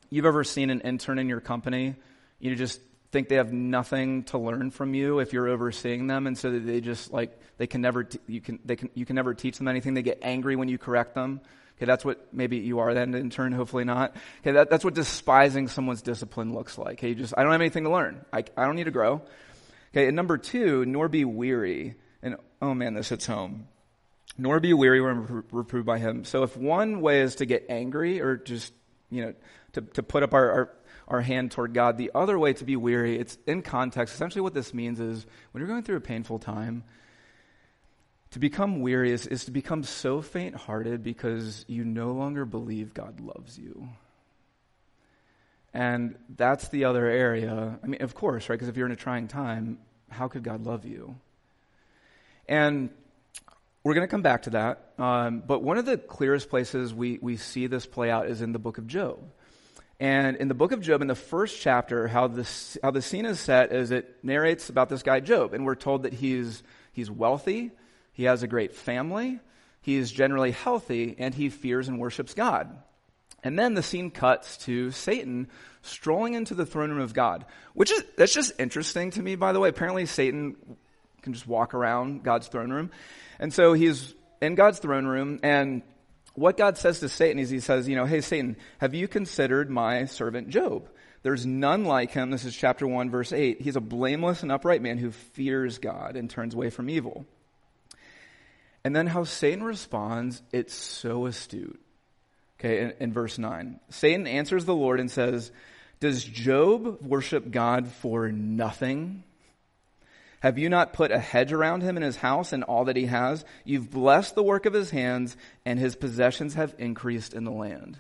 you've 0.10 0.26
ever 0.26 0.44
seen 0.44 0.70
an 0.70 0.82
intern 0.82 1.20
in 1.20 1.30
your 1.30 1.40
company, 1.42 1.96
you 2.40 2.56
just 2.56 2.82
think 3.12 3.30
they 3.30 3.36
have 3.36 3.54
nothing 3.54 4.24
to 4.24 4.38
learn 4.38 4.72
from 4.72 4.94
you 4.94 5.20
if 5.20 5.32
you're 5.32 5.48
overseeing 5.48 6.08
them, 6.08 6.28
and 6.28 6.38
so 6.38 6.52
they 6.60 6.82
just 6.82 7.14
like 7.14 7.40
they 7.58 7.68
can 7.68 7.82
never 7.82 8.04
t- 8.04 8.20
you 8.28 8.42
can 8.42 8.60
they 8.66 8.76
can 8.76 8.90
you 8.94 9.06
can 9.06 9.16
never 9.16 9.34
teach 9.34 9.58
them 9.58 9.68
anything. 9.68 9.94
They 9.94 10.02
get 10.02 10.20
angry 10.22 10.56
when 10.56 10.68
you 10.68 10.78
correct 10.78 11.16
them. 11.16 11.42
Okay, 11.78 11.86
that's 11.86 12.06
what 12.06 12.34
maybe 12.34 12.58
you 12.58 12.80
are 12.80 12.94
then 12.94 13.14
in 13.14 13.30
turn, 13.30 13.52
hopefully 13.52 13.84
not. 13.84 14.16
Okay, 14.42 14.52
that, 14.52 14.70
that's 14.70 14.86
what 14.86 14.94
despising 14.94 15.68
someone's 15.68 16.02
discipline 16.02 16.54
looks 16.54 16.78
like. 16.78 17.00
Okay, 17.00 17.14
just, 17.14 17.34
I 17.38 17.44
don't 17.44 17.52
have 17.52 17.60
anything 17.60 17.84
to 17.84 17.90
learn. 17.90 18.24
I, 18.32 18.46
I 18.56 18.66
don't 18.66 18.76
need 18.76 18.86
to 18.86 18.92
grow. 18.92 19.22
Okay, 19.92 20.08
and 20.08 20.16
number 20.16 20.38
two, 20.38 20.86
nor 20.86 21.10
be 21.10 21.26
weary. 21.26 21.96
And 22.24 22.38
oh 22.62 22.74
man, 22.74 22.94
this 22.94 23.10
hits 23.10 23.26
home. 23.26 23.68
Nor 24.38 24.60
be 24.60 24.74
weary 24.74 25.02
when 25.02 25.44
reproved 25.52 25.86
by 25.86 25.98
him. 25.98 26.26
So 26.26 26.44
if 26.44 26.58
one 26.58 27.02
way 27.02 27.22
is 27.22 27.36
to 27.36 27.46
get 27.46 27.66
angry 27.70 28.22
or 28.22 28.36
just, 28.38 28.74
you 29.10 29.26
know, 29.26 29.34
to, 29.74 29.82
to 29.82 30.04
put 30.04 30.24
up 30.24 30.34
our, 30.34 30.52
our, 30.52 30.74
our 31.08 31.22
hand 31.22 31.52
toward 31.52 31.74
God, 31.74 31.98
the 31.98 32.12
other 32.14 32.38
way 32.38 32.52
to 32.54 32.66
be 32.66 32.76
weary, 32.76 33.18
it's 33.18 33.38
in 33.48 33.62
context. 33.62 34.14
Essentially 34.14 34.42
what 34.42 34.54
this 34.54 34.74
means 34.74 35.00
is 35.00 35.26
when 35.52 35.62
you're 35.62 35.70
going 35.70 35.84
through 35.84 35.98
a 35.98 36.02
painful 36.02 36.40
time, 36.40 36.84
to 38.36 38.40
become 38.40 38.82
weary 38.82 39.14
is, 39.14 39.28
is 39.28 39.46
to 39.46 39.52
become 39.52 39.82
so 39.82 40.22
faint 40.22 40.56
hearted 40.56 41.02
because 41.02 41.64
you 41.70 41.86
no 41.86 42.12
longer 42.12 42.44
believe 42.44 42.94
God 42.94 43.22
loves 43.22 43.58
you. 43.58 43.88
And 45.74 46.18
that's 46.36 46.68
the 46.68 46.84
other 46.84 47.06
area. 47.06 47.80
I 47.82 47.88
mean, 47.88 48.02
of 48.02 48.14
course, 48.14 48.50
right? 48.50 48.56
Because 48.56 48.68
if 48.68 48.76
you're 48.76 48.88
in 48.88 48.92
a 48.92 48.98
trying 48.98 49.30
time, 49.30 49.78
how 50.10 50.28
could 50.28 50.44
God 50.44 50.66
love 50.66 50.84
you? 50.84 51.16
And 52.46 52.90
we're 53.86 53.94
going 53.94 54.06
to 54.06 54.12
come 54.12 54.22
back 54.22 54.42
to 54.42 54.50
that. 54.50 54.92
Um, 54.98 55.42
but 55.48 55.64
one 55.64 55.78
of 55.78 55.86
the 55.86 55.98
clearest 55.98 56.50
places 56.50 56.94
we, 56.94 57.18
we 57.22 57.38
see 57.38 57.68
this 57.68 57.86
play 57.86 58.12
out 58.12 58.28
is 58.28 58.42
in 58.42 58.52
the 58.52 58.60
book 58.60 58.78
of 58.78 58.86
Job. 58.86 59.18
And 59.98 60.36
in 60.36 60.50
the 60.50 60.54
book 60.54 60.74
of 60.74 60.82
Job, 60.82 61.02
in 61.02 61.08
the 61.08 61.16
first 61.16 61.62
chapter, 61.62 62.10
how, 62.10 62.28
this, 62.28 62.78
how 62.84 62.92
the 62.92 63.02
scene 63.02 63.26
is 63.26 63.40
set 63.40 63.72
is 63.72 63.92
it 63.92 64.14
narrates 64.24 64.68
about 64.68 64.90
this 64.90 65.04
guy 65.04 65.22
Job. 65.22 65.54
And 65.54 65.66
we're 65.66 65.76
told 65.76 66.04
that 66.04 66.12
he's, 66.12 66.64
he's 66.92 67.10
wealthy, 67.10 67.72
he 68.16 68.24
has 68.24 68.42
a 68.42 68.48
great 68.48 68.74
family, 68.74 69.40
he 69.82 69.96
is 69.96 70.12
generally 70.12 70.52
healthy, 70.52 71.16
and 71.20 71.36
he 71.36 71.50
fears 71.50 71.88
and 71.88 72.00
worships 72.00 72.34
God. 72.34 72.76
And 73.44 73.60
then 73.60 73.76
the 73.76 73.84
scene 73.84 74.10
cuts 74.10 74.58
to 74.66 74.90
Satan 74.90 75.50
strolling 75.84 76.34
into 76.34 76.56
the 76.56 76.66
throne 76.66 76.90
room 76.90 77.02
of 77.02 77.14
God, 77.14 77.46
which 77.76 77.92
is, 77.92 78.04
that's 78.18 78.34
just 78.34 78.60
interesting 78.60 79.12
to 79.12 79.22
me, 79.22 79.36
by 79.36 79.54
the 79.54 79.60
way. 79.60 79.70
Apparently, 79.70 80.08
Satan 80.08 80.56
can 81.22 81.34
just 81.34 81.46
walk 81.46 81.76
around 81.76 82.24
God's 82.24 82.48
throne 82.48 82.72
room. 82.72 82.90
And 83.38 83.54
so 83.54 83.74
he's 83.74 84.16
in 84.42 84.56
God's 84.56 84.80
throne 84.80 85.06
room, 85.06 85.40
and 85.44 85.84
what 86.34 86.58
God 86.58 86.78
says 86.78 87.00
to 87.02 87.10
Satan 87.10 87.40
is 87.40 87.50
he 87.50 87.60
says, 87.60 87.88
you 87.88 87.96
know, 87.96 88.06
hey, 88.06 88.22
Satan, 88.22 88.58
have 88.80 88.94
you 88.94 89.08
considered 89.08 89.70
my 89.70 90.06
servant 90.06 90.50
Job? 90.50 90.90
There's 91.22 91.46
none 91.46 91.86
like 91.86 92.12
him. 92.12 92.30
This 92.30 92.46
is 92.46 92.56
chapter 92.56 92.88
1, 92.88 93.10
verse 93.10 93.34
8. 93.34 93.62
He's 93.62 93.76
a 93.76 93.82
blameless 93.82 94.44
and 94.44 94.52
upright 94.52 94.82
man 94.82 94.98
who 94.98 95.12
fears 95.12 95.80
God 95.80 96.16
and 96.16 96.30
turns 96.30 96.54
away 96.54 96.70
from 96.70 96.90
evil. 96.90 97.26
And 98.86 98.96
then 98.96 99.08
how 99.08 99.24
Satan 99.24 99.64
responds, 99.64 100.44
it's 100.54 100.76
so 100.76 101.26
astute. 101.26 101.82
Okay, 102.60 102.82
in, 102.82 102.94
in, 103.00 103.14
verse 103.14 103.40
9. 103.40 103.80
Satan 103.90 104.28
answers 104.28 104.66
the 104.66 104.76
Lord 104.76 105.00
and 105.00 105.10
says, 105.10 105.52
Does 106.00 106.24
Job 106.24 107.02
worship 107.02 107.50
God 107.50 107.88
for 107.88 108.32
nothing? 108.32 109.24
Have 110.40 110.60
you 110.60 110.70
not 110.70 110.94
put 110.94 111.12
a 111.12 111.18
hedge 111.18 111.52
around 111.52 111.82
him 111.82 111.98
and 111.98 112.06
his 112.06 112.18
house 112.18 112.54
and 112.54 112.64
all 112.64 112.86
that 112.86 112.96
he 112.96 113.08
has? 113.08 113.44
You've 113.64 113.90
blessed 113.90 114.36
the 114.36 114.44
work 114.44 114.68
of 114.68 114.74
his 114.74 114.92
hands, 114.92 115.36
and 115.66 115.80
his 115.80 115.96
possessions 115.96 116.54
have 116.54 116.76
increased 116.78 117.34
in 117.34 117.44
the 117.44 117.52
land. 117.52 117.98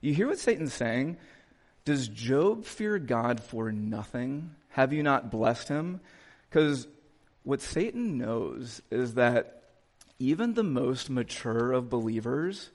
You 0.00 0.14
hear 0.14 0.28
what 0.28 0.38
Satan's 0.38 0.72
saying? 0.72 1.16
Does 1.84 2.06
Job 2.06 2.64
fear 2.64 3.00
God 3.00 3.42
for 3.42 3.72
nothing? 3.72 4.54
Have 4.68 4.92
you 4.92 5.02
not 5.02 5.32
blessed 5.32 5.66
him? 5.66 6.00
Because 6.48 6.86
what 7.48 7.62
Satan 7.62 8.18
knows 8.18 8.82
is 8.90 9.14
that 9.14 9.62
even 10.18 10.52
the 10.52 10.62
most 10.62 11.08
mature 11.08 11.72
of 11.72 11.88
believers, 11.88 12.70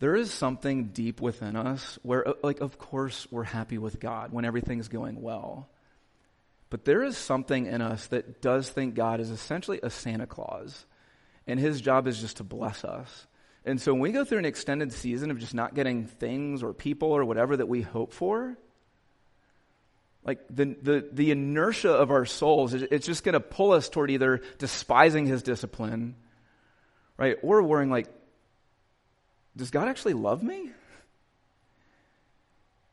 there 0.00 0.16
is 0.16 0.32
something 0.32 0.86
deep 0.86 1.20
within 1.20 1.54
us 1.54 1.96
where, 2.02 2.26
like, 2.42 2.60
of 2.60 2.78
course, 2.78 3.28
we're 3.30 3.44
happy 3.44 3.78
with 3.78 4.00
God 4.00 4.32
when 4.32 4.44
everything's 4.44 4.88
going 4.88 5.22
well. 5.22 5.68
But 6.68 6.84
there 6.84 7.04
is 7.04 7.16
something 7.16 7.66
in 7.66 7.80
us 7.80 8.08
that 8.08 8.42
does 8.42 8.68
think 8.68 8.96
God 8.96 9.20
is 9.20 9.30
essentially 9.30 9.78
a 9.84 9.88
Santa 9.88 10.26
Claus, 10.26 10.84
and 11.46 11.60
his 11.60 11.80
job 11.80 12.08
is 12.08 12.20
just 12.20 12.38
to 12.38 12.42
bless 12.42 12.84
us. 12.84 13.28
And 13.64 13.80
so 13.80 13.92
when 13.92 14.02
we 14.02 14.10
go 14.10 14.24
through 14.24 14.38
an 14.38 14.46
extended 14.46 14.92
season 14.92 15.30
of 15.30 15.38
just 15.38 15.54
not 15.54 15.76
getting 15.76 16.06
things 16.06 16.64
or 16.64 16.72
people 16.72 17.12
or 17.12 17.24
whatever 17.24 17.56
that 17.56 17.68
we 17.68 17.82
hope 17.82 18.12
for, 18.12 18.58
like 20.26 20.40
the, 20.50 20.76
the, 20.82 21.08
the 21.12 21.30
inertia 21.30 21.92
of 21.92 22.10
our 22.10 22.26
souls, 22.26 22.74
it's 22.74 23.06
just 23.06 23.22
going 23.22 23.34
to 23.34 23.40
pull 23.40 23.70
us 23.70 23.88
toward 23.88 24.10
either 24.10 24.42
despising 24.58 25.26
his 25.26 25.44
discipline, 25.44 26.16
right? 27.16 27.36
Or 27.42 27.62
worrying, 27.62 27.90
like, 27.90 28.08
does 29.56 29.70
God 29.70 29.88
actually 29.88 30.14
love 30.14 30.42
me? 30.42 30.72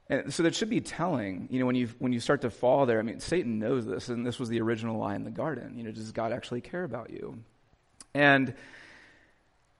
And 0.10 0.32
so 0.32 0.44
that 0.44 0.54
should 0.54 0.70
be 0.70 0.80
telling, 0.80 1.48
you 1.50 1.60
know, 1.60 1.66
when 1.66 1.76
you 1.76 1.90
when 1.98 2.14
you 2.14 2.20
start 2.20 2.42
to 2.42 2.52
fall 2.52 2.86
there. 2.86 3.00
I 3.00 3.02
mean, 3.02 3.20
Satan 3.20 3.58
knows 3.58 3.86
this, 3.86 4.10
and 4.10 4.26
this 4.26 4.38
was 4.38 4.50
the 4.50 4.62
original 4.62 5.00
lie 5.00 5.16
in 5.16 5.24
the 5.24 5.32
garden. 5.32 5.78
You 5.78 5.86
know, 5.86 5.92
does 5.92 6.12
God 6.12 6.32
actually 6.32 6.62
care 6.62 6.84
about 6.84 7.10
you? 7.10 7.40
And 8.14 8.54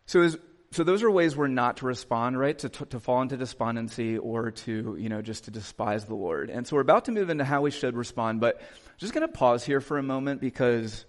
so 0.08 0.28
so 0.74 0.84
those 0.84 1.04
are 1.04 1.12
ways 1.12 1.36
we're 1.36 1.48
not 1.48 1.78
to 1.78 1.86
respond, 1.86 2.40
right? 2.40 2.58
To, 2.60 2.70
to, 2.70 2.86
to, 2.86 3.00
fall 3.00 3.22
into 3.22 3.38
despondency 3.38 4.18
or 4.18 4.52
to, 4.52 4.98
you 5.00 5.10
know, 5.10 5.22
just 5.22 5.46
to 5.46 5.52
despise 5.52 6.06
the 6.06 6.16
Lord. 6.16 6.50
And 6.50 6.66
so 6.66 6.76
we're 6.76 6.82
about 6.82 7.06
to 7.06 7.12
move 7.12 7.30
into 7.30 7.44
how 7.44 7.62
we 7.62 7.72
should 7.72 7.96
respond, 7.96 8.42
but 8.42 8.60
I'm 8.60 8.98
just 8.98 9.14
going 9.14 9.28
to 9.28 9.34
pause 9.34 9.64
here 9.64 9.82
for 9.82 9.98
a 9.98 10.04
moment 10.04 10.42
because, 10.42 11.06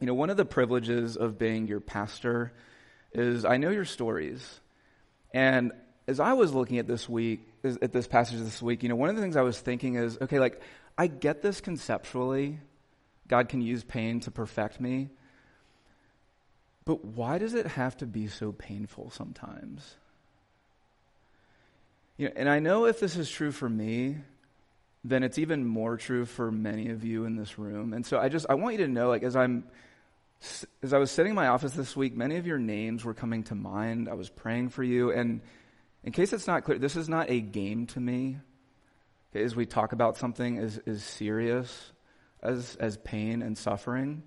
you 0.00 0.06
know, 0.06 0.14
one 0.14 0.30
of 0.30 0.36
the 0.36 0.44
privileges 0.44 1.16
of 1.16 1.38
being 1.38 1.66
your 1.66 1.80
pastor 1.80 2.52
is 3.12 3.44
I 3.44 3.56
know 3.56 3.70
your 3.70 3.84
stories. 3.84 4.60
And 5.32 5.72
as 6.06 6.20
I 6.20 6.34
was 6.34 6.52
looking 6.52 6.78
at 6.78 6.86
this 6.86 7.08
week, 7.08 7.40
at 7.64 7.92
this 7.92 8.06
passage 8.06 8.38
this 8.38 8.60
week, 8.62 8.82
you 8.82 8.88
know, 8.88 8.96
one 8.96 9.08
of 9.08 9.16
the 9.16 9.22
things 9.22 9.36
I 9.36 9.42
was 9.42 9.58
thinking 9.58 9.94
is, 9.96 10.18
okay, 10.20 10.38
like, 10.38 10.60
I 10.96 11.06
get 11.06 11.42
this 11.42 11.60
conceptually. 11.60 12.60
God 13.26 13.48
can 13.48 13.60
use 13.60 13.82
pain 13.82 14.20
to 14.20 14.30
perfect 14.30 14.80
me. 14.80 15.08
But 16.84 17.04
why 17.04 17.38
does 17.38 17.54
it 17.54 17.66
have 17.66 17.96
to 17.98 18.06
be 18.06 18.28
so 18.28 18.52
painful 18.52 19.10
sometimes? 19.10 19.94
You 22.16 22.28
know, 22.28 22.34
and 22.36 22.48
I 22.48 22.58
know 22.58 22.84
if 22.84 23.00
this 23.00 23.16
is 23.16 23.30
true 23.30 23.50
for 23.50 23.68
me, 23.68 24.16
then 25.02 25.22
it's 25.22 25.38
even 25.38 25.66
more 25.66 25.96
true 25.96 26.24
for 26.24 26.50
many 26.50 26.90
of 26.90 27.04
you 27.04 27.24
in 27.24 27.36
this 27.36 27.58
room. 27.58 27.92
And 27.92 28.04
so 28.04 28.18
I 28.18 28.28
just 28.28 28.46
I 28.48 28.54
want 28.54 28.78
you 28.78 28.86
to 28.86 28.92
know 28.92 29.08
like 29.08 29.22
as 29.22 29.36
I'm 29.36 29.64
as 30.82 30.92
I 30.92 30.98
was 30.98 31.10
sitting 31.10 31.30
in 31.30 31.36
my 31.36 31.48
office 31.48 31.72
this 31.72 31.96
week, 31.96 32.14
many 32.14 32.36
of 32.36 32.46
your 32.46 32.58
names 32.58 33.04
were 33.04 33.14
coming 33.14 33.44
to 33.44 33.54
mind. 33.54 34.08
I 34.08 34.14
was 34.14 34.28
praying 34.28 34.70
for 34.70 34.82
you 34.82 35.10
and 35.10 35.40
in 36.04 36.12
case 36.12 36.34
it's 36.34 36.46
not 36.46 36.64
clear, 36.64 36.78
this 36.78 36.96
is 36.96 37.08
not 37.08 37.30
a 37.30 37.40
game 37.40 37.86
to 37.88 38.00
me. 38.00 38.36
Okay, 39.32 39.42
as 39.42 39.56
we 39.56 39.64
talk 39.64 39.92
about 39.92 40.18
something 40.18 40.58
as, 40.58 40.78
as 40.86 41.02
serious 41.02 41.92
as, 42.42 42.76
as 42.76 42.98
pain 42.98 43.42
and 43.42 43.56
suffering. 43.56 44.22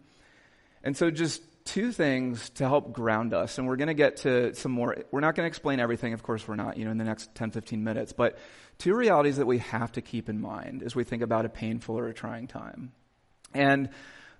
And 0.84 0.98
so 0.98 1.12
just 1.12 1.43
two 1.67 1.91
things 1.91 2.49
to 2.51 2.67
help 2.67 2.93
ground 2.93 3.34
us. 3.34 3.58
And 3.58 3.67
we're 3.67 3.75
going 3.75 3.89
to 3.89 3.93
get 3.93 4.17
to 4.17 4.56
some 4.56 4.71
more. 4.71 4.97
We're 5.12 5.19
not 5.19 5.36
going 5.36 5.45
to 5.45 5.47
explain 5.47 5.80
everything, 5.80 6.13
of 6.13 6.23
course, 6.23 6.47
we're 6.47 6.56
not, 6.56 6.77
you 6.77 6.86
know, 6.86 6.91
in 6.91 6.97
the 6.97 7.03
next 7.03 7.36
10, 7.36 7.51
15 7.51 7.84
minutes. 7.84 8.13
But 8.13 8.38
two 8.77 8.95
realities 8.95 9.38
that 9.38 9.45
we 9.45 9.60
have 9.60 9.91
to 9.93 10.01
keep 10.01 10.30
in 10.30 10.41
mind 10.41 10.82
as 10.82 10.95
we 10.95 11.03
think 11.03 11.21
about 11.21 11.45
a 11.45 11.49
painful 11.49 11.99
or 11.99 12.08
a 12.08 12.13
trying 12.13 12.47
time. 12.47 12.93
And 13.53 13.89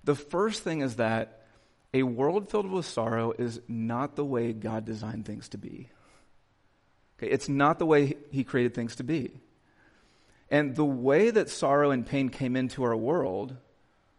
the 0.04 0.14
first 0.14 0.62
thing 0.62 0.80
is 0.80 0.96
that 0.96 1.46
a 1.92 2.02
world 2.02 2.50
filled 2.50 2.70
with 2.70 2.86
sorrow 2.86 3.32
is 3.38 3.60
not 3.68 4.16
the 4.16 4.24
way 4.24 4.52
God 4.52 4.84
designed 4.84 5.26
things 5.26 5.48
to 5.50 5.58
be. 5.58 5.88
Okay, 7.18 7.30
it's 7.30 7.48
not 7.48 7.78
the 7.78 7.86
way 7.86 8.16
He 8.30 8.44
created 8.44 8.74
things 8.74 8.96
to 8.96 9.04
be. 9.04 9.32
And 10.50 10.74
the 10.74 10.84
way 10.84 11.30
that 11.30 11.50
sorrow 11.50 11.90
and 11.90 12.06
pain 12.06 12.30
came 12.30 12.56
into 12.56 12.84
our 12.84 12.96
world 12.96 13.56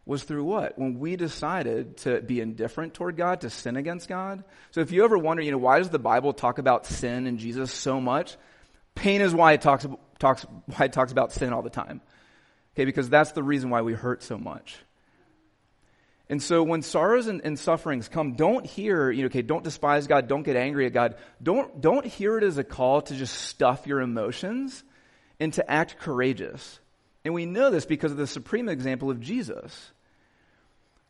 was 0.10 0.24
through 0.24 0.44
what? 0.44 0.78
When 0.80 0.98
we 0.98 1.16
decided 1.16 1.98
to 1.98 2.20
be 2.20 2.42
indifferent 2.42 2.96
toward 2.96 3.16
God, 3.16 3.42
to 3.42 3.52
sin 3.52 3.78
against 3.78 4.10
God. 4.10 4.44
So 4.72 4.82
if 4.82 4.92
you 4.92 5.04
ever 5.04 5.20
wonder, 5.20 5.44
you 5.44 5.52
know, 5.52 5.60
why 5.60 5.78
does 5.78 5.90
the 5.90 6.00
Bible 6.00 6.34
talk 6.34 6.58
about 6.58 6.88
sin 6.88 7.28
and 7.28 7.38
Jesus 7.38 7.72
so 7.72 8.02
much? 8.02 8.36
Pain 8.96 9.22
is 9.22 9.36
why 9.36 9.54
it 9.54 9.62
talks, 9.62 9.86
talks, 10.18 10.48
why 10.66 10.86
it 10.86 10.94
talks 10.94 11.12
about 11.12 11.32
sin 11.32 11.54
all 11.54 11.62
the 11.62 11.70
time. 11.70 12.02
Okay, 12.74 12.86
because 12.86 13.08
that's 13.08 13.34
the 13.34 13.44
reason 13.44 13.70
why 13.70 13.84
we 13.84 13.94
hurt 13.94 14.24
so 14.24 14.40
much. 14.40 14.78
And 16.28 16.42
so 16.42 16.64
when 16.64 16.82
sorrows 16.82 17.28
and, 17.28 17.42
and, 17.44 17.58
sufferings 17.60 18.08
come, 18.08 18.34
don't 18.34 18.66
hear, 18.66 19.12
you 19.12 19.22
know, 19.22 19.28
okay, 19.28 19.44
don't 19.44 19.64
despise 19.64 20.08
God, 20.08 20.28
don't 20.28 20.44
get 20.44 20.56
angry 20.56 20.88
at 20.88 20.94
God. 20.94 21.18
Don't, 21.42 21.82
don't 21.82 22.06
hear 22.06 22.36
it 22.40 22.44
as 22.44 22.58
a 22.58 22.64
call 22.64 23.04
to 23.04 23.16
just 23.16 23.36
stuff 23.36 23.86
your 23.86 24.02
emotions 24.02 24.84
and 25.40 25.54
to 25.54 25.70
act 25.70 25.98
courageous. 26.00 26.80
And 27.24 27.36
we 27.36 27.46
know 27.46 27.70
this 27.70 27.86
because 27.86 28.12
of 28.12 28.18
the 28.18 28.26
supreme 28.26 28.70
example 28.70 29.12
of 29.12 29.20
Jesus. 29.20 29.92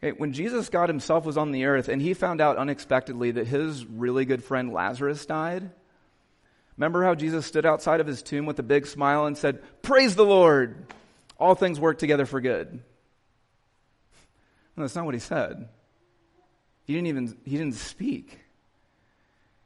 Okay, 0.02 0.18
when 0.18 0.34
Jesus, 0.34 0.70
God 0.70 0.90
Himself, 0.90 1.26
was 1.26 1.38
on 1.38 1.52
the 1.52 1.66
earth 1.66 1.90
and 1.90 2.02
He 2.02 2.14
found 2.14 2.42
out 2.42 2.58
unexpectedly 2.58 3.32
that 3.32 3.48
His 3.48 3.86
really 3.86 4.26
good 4.26 4.44
friend 4.44 4.72
Lazarus 4.72 5.26
died, 5.26 5.70
remember 6.78 7.04
how 7.04 7.16
Jesus 7.16 7.46
stood 7.46 7.66
outside 7.66 8.00
of 8.00 8.08
His 8.08 8.22
tomb 8.22 8.46
with 8.46 8.60
a 8.60 8.64
big 8.64 8.88
smile 8.88 9.26
and 9.26 9.38
said, 9.38 9.62
Praise 9.82 10.16
the 10.16 10.26
Lord! 10.26 10.94
All 11.38 11.56
things 11.56 11.80
work 11.80 11.98
together 11.98 12.26
for 12.26 12.42
good. 12.42 12.82
No, 14.76 14.84
that's 14.84 14.96
not 14.96 15.06
what 15.06 15.14
He 15.14 15.20
said. 15.20 15.68
He 16.90 16.96
didn't 16.96 17.08
even 17.08 17.38
he 17.46 17.56
didn't 17.56 17.76
speak. 17.76 18.40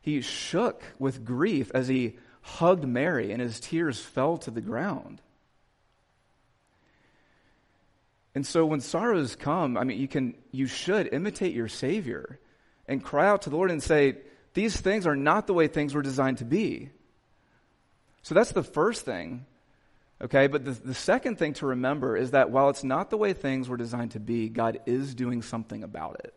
He 0.01 0.19
shook 0.19 0.83
with 0.99 1.23
grief 1.23 1.71
as 1.73 1.87
he 1.87 2.17
hugged 2.41 2.85
Mary 2.85 3.31
and 3.31 3.41
his 3.41 3.61
tears 3.61 3.97
fell 3.97 4.37
to 4.39 4.51
the 4.51 4.59
ground. 4.59 5.21
And 8.35 8.45
so 8.45 8.65
when 8.65 8.79
sorrows 8.79 9.35
come, 9.35 9.77
I 9.77 9.83
mean, 9.83 9.99
you 9.99 10.07
can, 10.07 10.35
you 10.51 10.67
should 10.67 11.13
imitate 11.13 11.53
your 11.53 11.67
Savior 11.67 12.39
and 12.87 13.03
cry 13.03 13.27
out 13.27 13.43
to 13.43 13.49
the 13.49 13.55
Lord 13.55 13.71
and 13.71 13.81
say, 13.81 14.17
these 14.53 14.79
things 14.79 15.05
are 15.07 15.15
not 15.15 15.47
the 15.47 15.53
way 15.53 15.67
things 15.67 15.93
were 15.93 16.01
designed 16.01 16.39
to 16.39 16.45
be. 16.45 16.89
So 18.23 18.33
that's 18.33 18.51
the 18.51 18.63
first 18.63 19.05
thing. 19.05 19.45
Okay, 20.21 20.47
but 20.47 20.63
the, 20.63 20.71
the 20.71 20.93
second 20.93 21.37
thing 21.37 21.53
to 21.53 21.65
remember 21.65 22.15
is 22.15 22.31
that 22.31 22.49
while 22.49 22.69
it's 22.69 22.83
not 22.83 23.09
the 23.09 23.17
way 23.17 23.33
things 23.33 23.67
were 23.67 23.77
designed 23.77 24.11
to 24.11 24.19
be, 24.19 24.47
God 24.47 24.79
is 24.85 25.15
doing 25.15 25.41
something 25.41 25.83
about 25.83 26.21
it. 26.23 26.33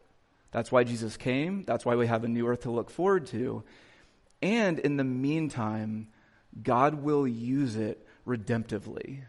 That's 0.50 0.72
why 0.72 0.84
Jesus 0.84 1.16
came. 1.16 1.62
That's 1.64 1.84
why 1.84 1.94
we 1.94 2.06
have 2.06 2.24
a 2.24 2.28
new 2.28 2.46
earth 2.48 2.62
to 2.62 2.70
look 2.70 2.90
forward 2.90 3.26
to. 3.28 3.62
And 4.42 4.78
in 4.78 4.96
the 4.96 5.04
meantime, 5.04 6.08
God 6.62 6.94
will 6.94 7.28
use 7.28 7.76
it 7.76 8.04
redemptively. 8.26 9.20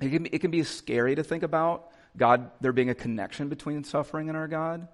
It 0.00 0.10
can, 0.10 0.22
be, 0.24 0.30
it 0.30 0.38
can 0.40 0.50
be 0.50 0.62
scary 0.64 1.14
to 1.14 1.22
think 1.22 1.42
about 1.42 1.90
God, 2.16 2.50
there 2.60 2.72
being 2.72 2.90
a 2.90 2.94
connection 2.94 3.48
between 3.48 3.84
suffering 3.84 4.28
and 4.28 4.36
our 4.36 4.48
God. 4.48 4.88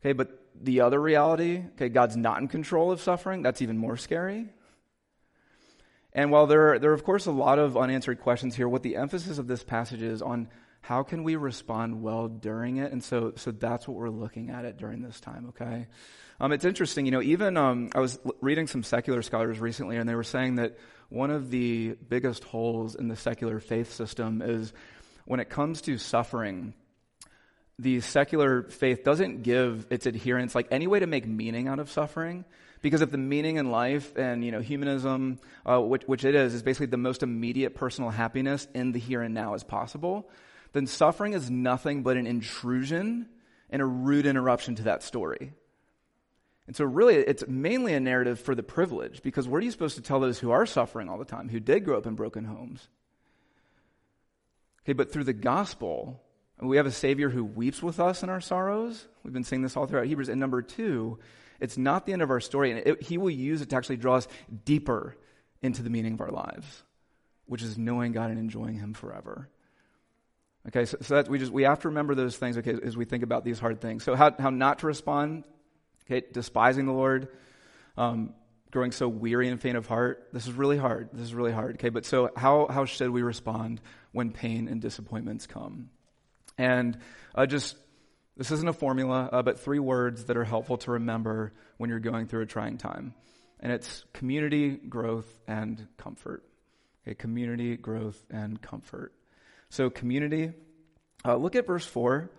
Okay, 0.00 0.12
but 0.12 0.38
the 0.60 0.80
other 0.80 1.00
reality, 1.00 1.62
okay, 1.74 1.88
God's 1.88 2.16
not 2.16 2.40
in 2.40 2.48
control 2.48 2.90
of 2.90 3.00
suffering, 3.00 3.42
that's 3.42 3.62
even 3.62 3.78
more 3.78 3.96
scary. 3.96 4.48
And 6.12 6.30
while 6.30 6.46
there 6.46 6.74
are, 6.74 6.78
there 6.78 6.90
are, 6.90 6.94
of 6.94 7.04
course, 7.04 7.26
a 7.26 7.32
lot 7.32 7.58
of 7.58 7.76
unanswered 7.76 8.20
questions 8.20 8.54
here, 8.54 8.68
what 8.68 8.82
the 8.82 8.96
emphasis 8.96 9.38
of 9.38 9.46
this 9.46 9.62
passage 9.62 10.02
is 10.02 10.20
on 10.20 10.48
how 10.82 11.04
can 11.04 11.22
we 11.22 11.36
respond 11.36 12.02
well 12.02 12.28
during 12.28 12.78
it? 12.78 12.92
And 12.92 13.02
so, 13.02 13.32
so 13.36 13.52
that's 13.52 13.86
what 13.86 13.96
we're 13.96 14.10
looking 14.10 14.50
at 14.50 14.64
it 14.64 14.76
during 14.76 15.00
this 15.00 15.20
time, 15.20 15.46
okay? 15.50 15.86
Um, 16.40 16.52
it's 16.52 16.64
interesting, 16.64 17.06
you 17.06 17.12
know, 17.12 17.22
even 17.22 17.56
um, 17.56 17.90
I 17.94 18.00
was 18.00 18.18
reading 18.40 18.66
some 18.66 18.82
secular 18.82 19.22
scholars 19.22 19.60
recently, 19.60 19.96
and 19.96 20.08
they 20.08 20.16
were 20.16 20.24
saying 20.24 20.56
that 20.56 20.76
one 21.12 21.30
of 21.30 21.50
the 21.50 21.96
biggest 22.08 22.44
holes 22.44 22.94
in 22.94 23.08
the 23.08 23.16
secular 23.16 23.60
faith 23.60 23.92
system 23.92 24.42
is 24.42 24.72
when 25.24 25.40
it 25.40 25.50
comes 25.50 25.82
to 25.82 25.98
suffering, 25.98 26.74
the 27.78 28.00
secular 28.00 28.62
faith 28.64 29.04
doesn't 29.04 29.42
give 29.42 29.86
its 29.90 30.06
adherents 30.06 30.54
like 30.54 30.68
any 30.70 30.86
way 30.86 31.00
to 31.00 31.06
make 31.06 31.26
meaning 31.26 31.68
out 31.68 31.78
of 31.78 31.90
suffering. 31.90 32.44
Because 32.80 33.00
if 33.00 33.10
the 33.10 33.18
meaning 33.18 33.56
in 33.56 33.70
life 33.70 34.16
and 34.16 34.44
you 34.44 34.50
know 34.50 34.60
humanism, 34.60 35.38
uh, 35.64 35.80
which, 35.80 36.02
which 36.04 36.24
it 36.24 36.34
is, 36.34 36.54
is 36.54 36.62
basically 36.62 36.86
the 36.86 36.96
most 36.96 37.22
immediate 37.22 37.74
personal 37.74 38.10
happiness 38.10 38.66
in 38.74 38.92
the 38.92 38.98
here 38.98 39.22
and 39.22 39.34
now 39.34 39.54
as 39.54 39.62
possible, 39.62 40.28
then 40.72 40.86
suffering 40.86 41.32
is 41.32 41.50
nothing 41.50 42.02
but 42.02 42.16
an 42.16 42.26
intrusion 42.26 43.28
and 43.70 43.80
a 43.80 43.86
rude 43.86 44.26
interruption 44.26 44.74
to 44.76 44.82
that 44.84 45.02
story. 45.02 45.52
And 46.66 46.76
so, 46.76 46.84
really, 46.84 47.16
it's 47.16 47.44
mainly 47.48 47.92
a 47.92 48.00
narrative 48.00 48.38
for 48.38 48.54
the 48.54 48.62
privileged, 48.62 49.22
because 49.22 49.48
what 49.48 49.58
are 49.58 49.64
you 49.64 49.72
supposed 49.72 49.96
to 49.96 50.02
tell 50.02 50.20
those 50.20 50.38
who 50.38 50.52
are 50.52 50.64
suffering 50.64 51.08
all 51.08 51.18
the 51.18 51.24
time, 51.24 51.48
who 51.48 51.60
did 51.60 51.84
grow 51.84 51.98
up 51.98 52.06
in 52.06 52.14
broken 52.14 52.44
homes? 52.44 52.88
Okay, 54.84 54.92
but 54.92 55.12
through 55.12 55.24
the 55.24 55.32
gospel, 55.32 56.22
we 56.60 56.76
have 56.76 56.86
a 56.86 56.92
Savior 56.92 57.30
who 57.30 57.44
weeps 57.44 57.82
with 57.82 57.98
us 57.98 58.22
in 58.22 58.28
our 58.28 58.40
sorrows. 58.40 59.08
We've 59.24 59.32
been 59.32 59.44
saying 59.44 59.62
this 59.62 59.76
all 59.76 59.86
throughout 59.86 60.06
Hebrews. 60.06 60.28
And 60.28 60.40
number 60.40 60.62
two, 60.62 61.18
it's 61.60 61.76
not 61.76 62.06
the 62.06 62.12
end 62.12 62.22
of 62.22 62.30
our 62.30 62.40
story, 62.40 62.70
and 62.70 62.80
it, 62.84 63.02
He 63.02 63.18
will 63.18 63.30
use 63.30 63.60
it 63.60 63.70
to 63.70 63.76
actually 63.76 63.96
draw 63.96 64.16
us 64.16 64.28
deeper 64.64 65.16
into 65.62 65.82
the 65.82 65.90
meaning 65.90 66.14
of 66.14 66.20
our 66.20 66.30
lives, 66.30 66.84
which 67.46 67.62
is 67.62 67.78
knowing 67.78 68.12
God 68.12 68.30
and 68.30 68.38
enjoying 68.38 68.74
Him 68.74 68.94
forever. 68.94 69.48
Okay, 70.68 70.84
so, 70.84 70.96
so 71.00 71.24
we 71.28 71.40
just 71.40 71.52
we 71.52 71.64
have 71.64 71.80
to 71.80 71.88
remember 71.88 72.14
those 72.14 72.36
things. 72.36 72.56
Okay, 72.56 72.76
as 72.82 72.96
we 72.96 73.04
think 73.04 73.24
about 73.24 73.44
these 73.44 73.58
hard 73.58 73.80
things. 73.80 74.04
So 74.04 74.14
how 74.14 74.32
how 74.38 74.50
not 74.50 74.80
to 74.80 74.86
respond? 74.86 75.44
Okay, 76.12 76.26
despising 76.30 76.84
the 76.84 76.92
Lord, 76.92 77.28
um, 77.96 78.34
growing 78.70 78.92
so 78.92 79.08
weary 79.08 79.48
and 79.48 79.58
faint 79.58 79.78
of 79.78 79.86
heart. 79.86 80.28
This 80.34 80.46
is 80.46 80.52
really 80.52 80.76
hard. 80.76 81.08
This 81.14 81.22
is 81.22 81.34
really 81.34 81.52
hard. 81.52 81.76
Okay, 81.76 81.88
but 81.88 82.04
so 82.04 82.28
how 82.36 82.66
how 82.68 82.84
should 82.84 83.08
we 83.08 83.22
respond 83.22 83.80
when 84.12 84.30
pain 84.30 84.68
and 84.68 84.82
disappointments 84.82 85.46
come? 85.46 85.88
And 86.58 86.98
uh, 87.34 87.46
just, 87.46 87.76
this 88.36 88.50
isn't 88.50 88.68
a 88.68 88.74
formula, 88.74 89.30
uh, 89.32 89.40
but 89.42 89.60
three 89.60 89.78
words 89.78 90.24
that 90.24 90.36
are 90.36 90.44
helpful 90.44 90.76
to 90.78 90.90
remember 90.92 91.54
when 91.78 91.88
you're 91.88 91.98
going 91.98 92.26
through 92.26 92.42
a 92.42 92.46
trying 92.46 92.76
time. 92.76 93.14
And 93.60 93.72
it's 93.72 94.04
community, 94.12 94.70
growth, 94.70 95.40
and 95.48 95.88
comfort. 95.96 96.44
Okay, 97.06 97.14
community, 97.14 97.78
growth, 97.78 98.22
and 98.28 98.60
comfort. 98.60 99.14
So, 99.70 99.88
community, 99.88 100.52
uh, 101.24 101.36
look 101.36 101.56
at 101.56 101.66
verse 101.66 101.86
4. 101.86 102.30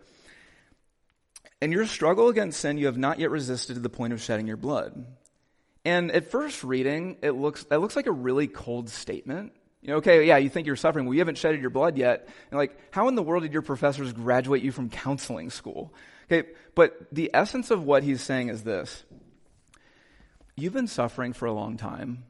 In 1.63 1.71
your 1.71 1.85
struggle 1.85 2.27
against 2.27 2.59
sin, 2.59 2.77
you 2.77 2.87
have 2.87 2.97
not 2.97 3.19
yet 3.19 3.31
resisted 3.31 3.77
to 3.77 3.81
the 3.81 3.87
point 3.87 4.11
of 4.11 4.21
shedding 4.21 4.47
your 4.47 4.57
blood. 4.57 5.05
And 5.85 6.11
at 6.11 6.29
first 6.29 6.61
reading, 6.61 7.15
it 7.21 7.31
looks, 7.31 7.65
it 7.71 7.77
looks 7.77 7.95
like 7.95 8.05
a 8.05 8.11
really 8.11 8.47
cold 8.47 8.89
statement. 8.89 9.53
You 9.81 9.91
know, 9.91 9.95
okay, 9.95 10.27
yeah, 10.27 10.35
you 10.35 10.49
think 10.49 10.67
you're 10.67 10.75
suffering. 10.75 11.05
Well, 11.05 11.13
you 11.13 11.21
haven't 11.21 11.37
shedded 11.37 11.61
your 11.61 11.69
blood 11.69 11.97
yet. 11.97 12.27
And 12.51 12.57
like, 12.57 12.77
how 12.91 13.07
in 13.07 13.15
the 13.15 13.23
world 13.23 13.43
did 13.43 13.53
your 13.53 13.61
professors 13.61 14.11
graduate 14.11 14.61
you 14.61 14.73
from 14.73 14.89
counseling 14.89 15.49
school? 15.49 15.93
Okay, 16.29 16.49
but 16.75 16.97
the 17.13 17.31
essence 17.33 17.71
of 17.71 17.81
what 17.81 18.03
he's 18.03 18.21
saying 18.21 18.49
is 18.49 18.63
this. 18.63 19.05
You've 20.57 20.73
been 20.73 20.87
suffering 20.87 21.31
for 21.31 21.45
a 21.45 21.53
long 21.53 21.77
time. 21.77 22.25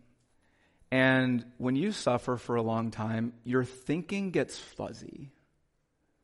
And 0.92 1.44
when 1.58 1.76
you 1.76 1.92
suffer 1.92 2.38
for 2.38 2.56
a 2.56 2.62
long 2.62 2.92
time, 2.92 3.34
your 3.44 3.64
thinking 3.64 4.30
gets 4.30 4.60
fuzzy. 4.60 5.32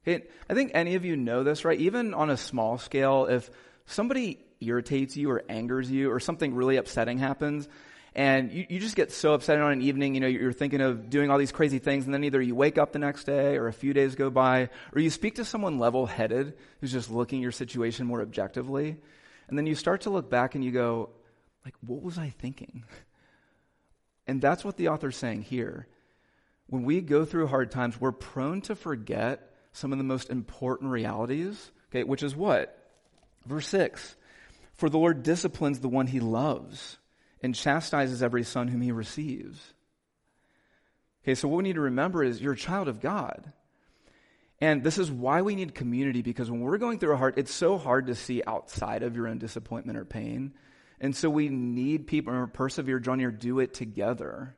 Okay, 0.09 0.25
I 0.49 0.53
think 0.55 0.71
any 0.73 0.95
of 0.95 1.05
you 1.05 1.15
know 1.15 1.43
this, 1.43 1.63
right? 1.63 1.79
Even 1.79 2.13
on 2.13 2.29
a 2.31 2.37
small 2.37 2.77
scale, 2.79 3.25
if 3.25 3.49
somebody 3.85 4.39
irritates 4.59 5.15
you 5.15 5.29
or 5.29 5.43
angers 5.47 5.89
you 5.89 6.11
or 6.11 6.19
something 6.19 6.55
really 6.55 6.77
upsetting 6.77 7.19
happens, 7.19 7.69
and 8.15 8.51
you, 8.51 8.65
you 8.69 8.79
just 8.79 8.95
get 8.95 9.11
so 9.11 9.33
upset 9.33 9.59
on 9.59 9.71
an 9.71 9.81
evening, 9.83 10.15
you 10.15 10.21
know, 10.21 10.27
you're 10.27 10.51
thinking 10.51 10.81
of 10.81 11.11
doing 11.11 11.29
all 11.29 11.37
these 11.37 11.51
crazy 11.51 11.77
things, 11.77 12.05
and 12.05 12.13
then 12.13 12.23
either 12.23 12.41
you 12.41 12.55
wake 12.55 12.79
up 12.79 12.91
the 12.91 12.99
next 12.99 13.25
day 13.25 13.55
or 13.55 13.67
a 13.67 13.73
few 13.73 13.93
days 13.93 14.15
go 14.15 14.31
by, 14.31 14.69
or 14.93 14.99
you 14.99 15.11
speak 15.11 15.35
to 15.35 15.45
someone 15.45 15.77
level 15.77 16.07
headed 16.07 16.57
who's 16.81 16.91
just 16.91 17.11
looking 17.11 17.39
your 17.39 17.51
situation 17.51 18.07
more 18.07 18.21
objectively, 18.21 18.97
and 19.47 19.57
then 19.57 19.67
you 19.67 19.75
start 19.75 20.01
to 20.01 20.09
look 20.09 20.27
back 20.27 20.55
and 20.55 20.65
you 20.65 20.71
go, 20.71 21.11
like, 21.63 21.75
what 21.85 22.01
was 22.01 22.17
I 22.17 22.33
thinking? 22.39 22.83
And 24.25 24.41
that's 24.41 24.65
what 24.65 24.77
the 24.77 24.87
author's 24.87 25.17
saying 25.17 25.43
here. 25.43 25.87
When 26.65 26.83
we 26.83 27.01
go 27.01 27.25
through 27.25 27.47
hard 27.47 27.69
times, 27.69 28.01
we're 28.01 28.11
prone 28.11 28.61
to 28.61 28.75
forget 28.75 29.48
some 29.79 29.91
of 29.91 29.97
the 29.97 30.03
most 30.03 30.29
important 30.29 30.91
realities, 30.91 31.71
okay, 31.89 32.03
which 32.03 32.21
is 32.21 32.35
what? 32.35 32.75
Verse 33.45 33.67
6 33.67 34.15
For 34.73 34.89
the 34.89 34.97
Lord 34.97 35.23
disciplines 35.23 35.79
the 35.79 35.87
one 35.87 36.07
he 36.07 36.19
loves 36.19 36.97
and 37.41 37.55
chastises 37.55 38.21
every 38.21 38.43
son 38.43 38.67
whom 38.67 38.81
he 38.81 38.91
receives. 38.91 39.73
Okay, 41.23 41.35
so 41.35 41.47
what 41.47 41.57
we 41.57 41.63
need 41.63 41.75
to 41.75 41.81
remember 41.81 42.23
is 42.23 42.41
you're 42.41 42.53
a 42.53 42.57
child 42.57 42.87
of 42.87 42.99
God. 42.99 43.53
And 44.61 44.83
this 44.83 44.97
is 44.97 45.09
why 45.09 45.41
we 45.41 45.55
need 45.55 45.73
community 45.73 46.21
because 46.21 46.51
when 46.51 46.59
we're 46.59 46.77
going 46.77 46.99
through 46.99 47.13
a 47.13 47.17
hard, 47.17 47.37
it's 47.37 47.53
so 47.53 47.77
hard 47.77 48.07
to 48.07 48.15
see 48.15 48.43
outside 48.45 49.03
of 49.03 49.15
your 49.15 49.27
own 49.27 49.37
disappointment 49.37 49.97
or 49.97 50.03
pain. 50.03 50.53
And 50.99 51.15
so 51.15 51.29
we 51.29 51.47
need 51.47 52.07
people, 52.07 52.33
or 52.33 52.47
persevere, 52.47 52.99
draw 52.99 53.15
near, 53.15 53.31
do 53.31 53.59
it 53.59 53.73
together. 53.73 54.57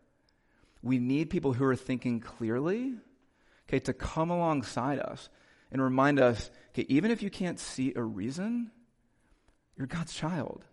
We 0.81 0.97
need 0.97 1.29
people 1.29 1.53
who 1.53 1.65
are 1.65 1.75
thinking 1.75 2.19
clearly, 2.19 2.95
okay, 3.71 3.79
to 3.79 3.93
come 3.93 4.29
alongside 4.29 4.99
us 4.99 5.29
and 5.71 5.81
remind 5.81 6.19
us, 6.19 6.51
okay, 6.73 6.86
even 6.89 7.10
if 7.10 7.23
you 7.23 7.29
can't 7.29 7.57
see 7.57 7.93
a 7.95 8.03
reason, 8.03 8.69
you're 9.77 9.88
God's 9.88 10.13
child. 10.13 10.65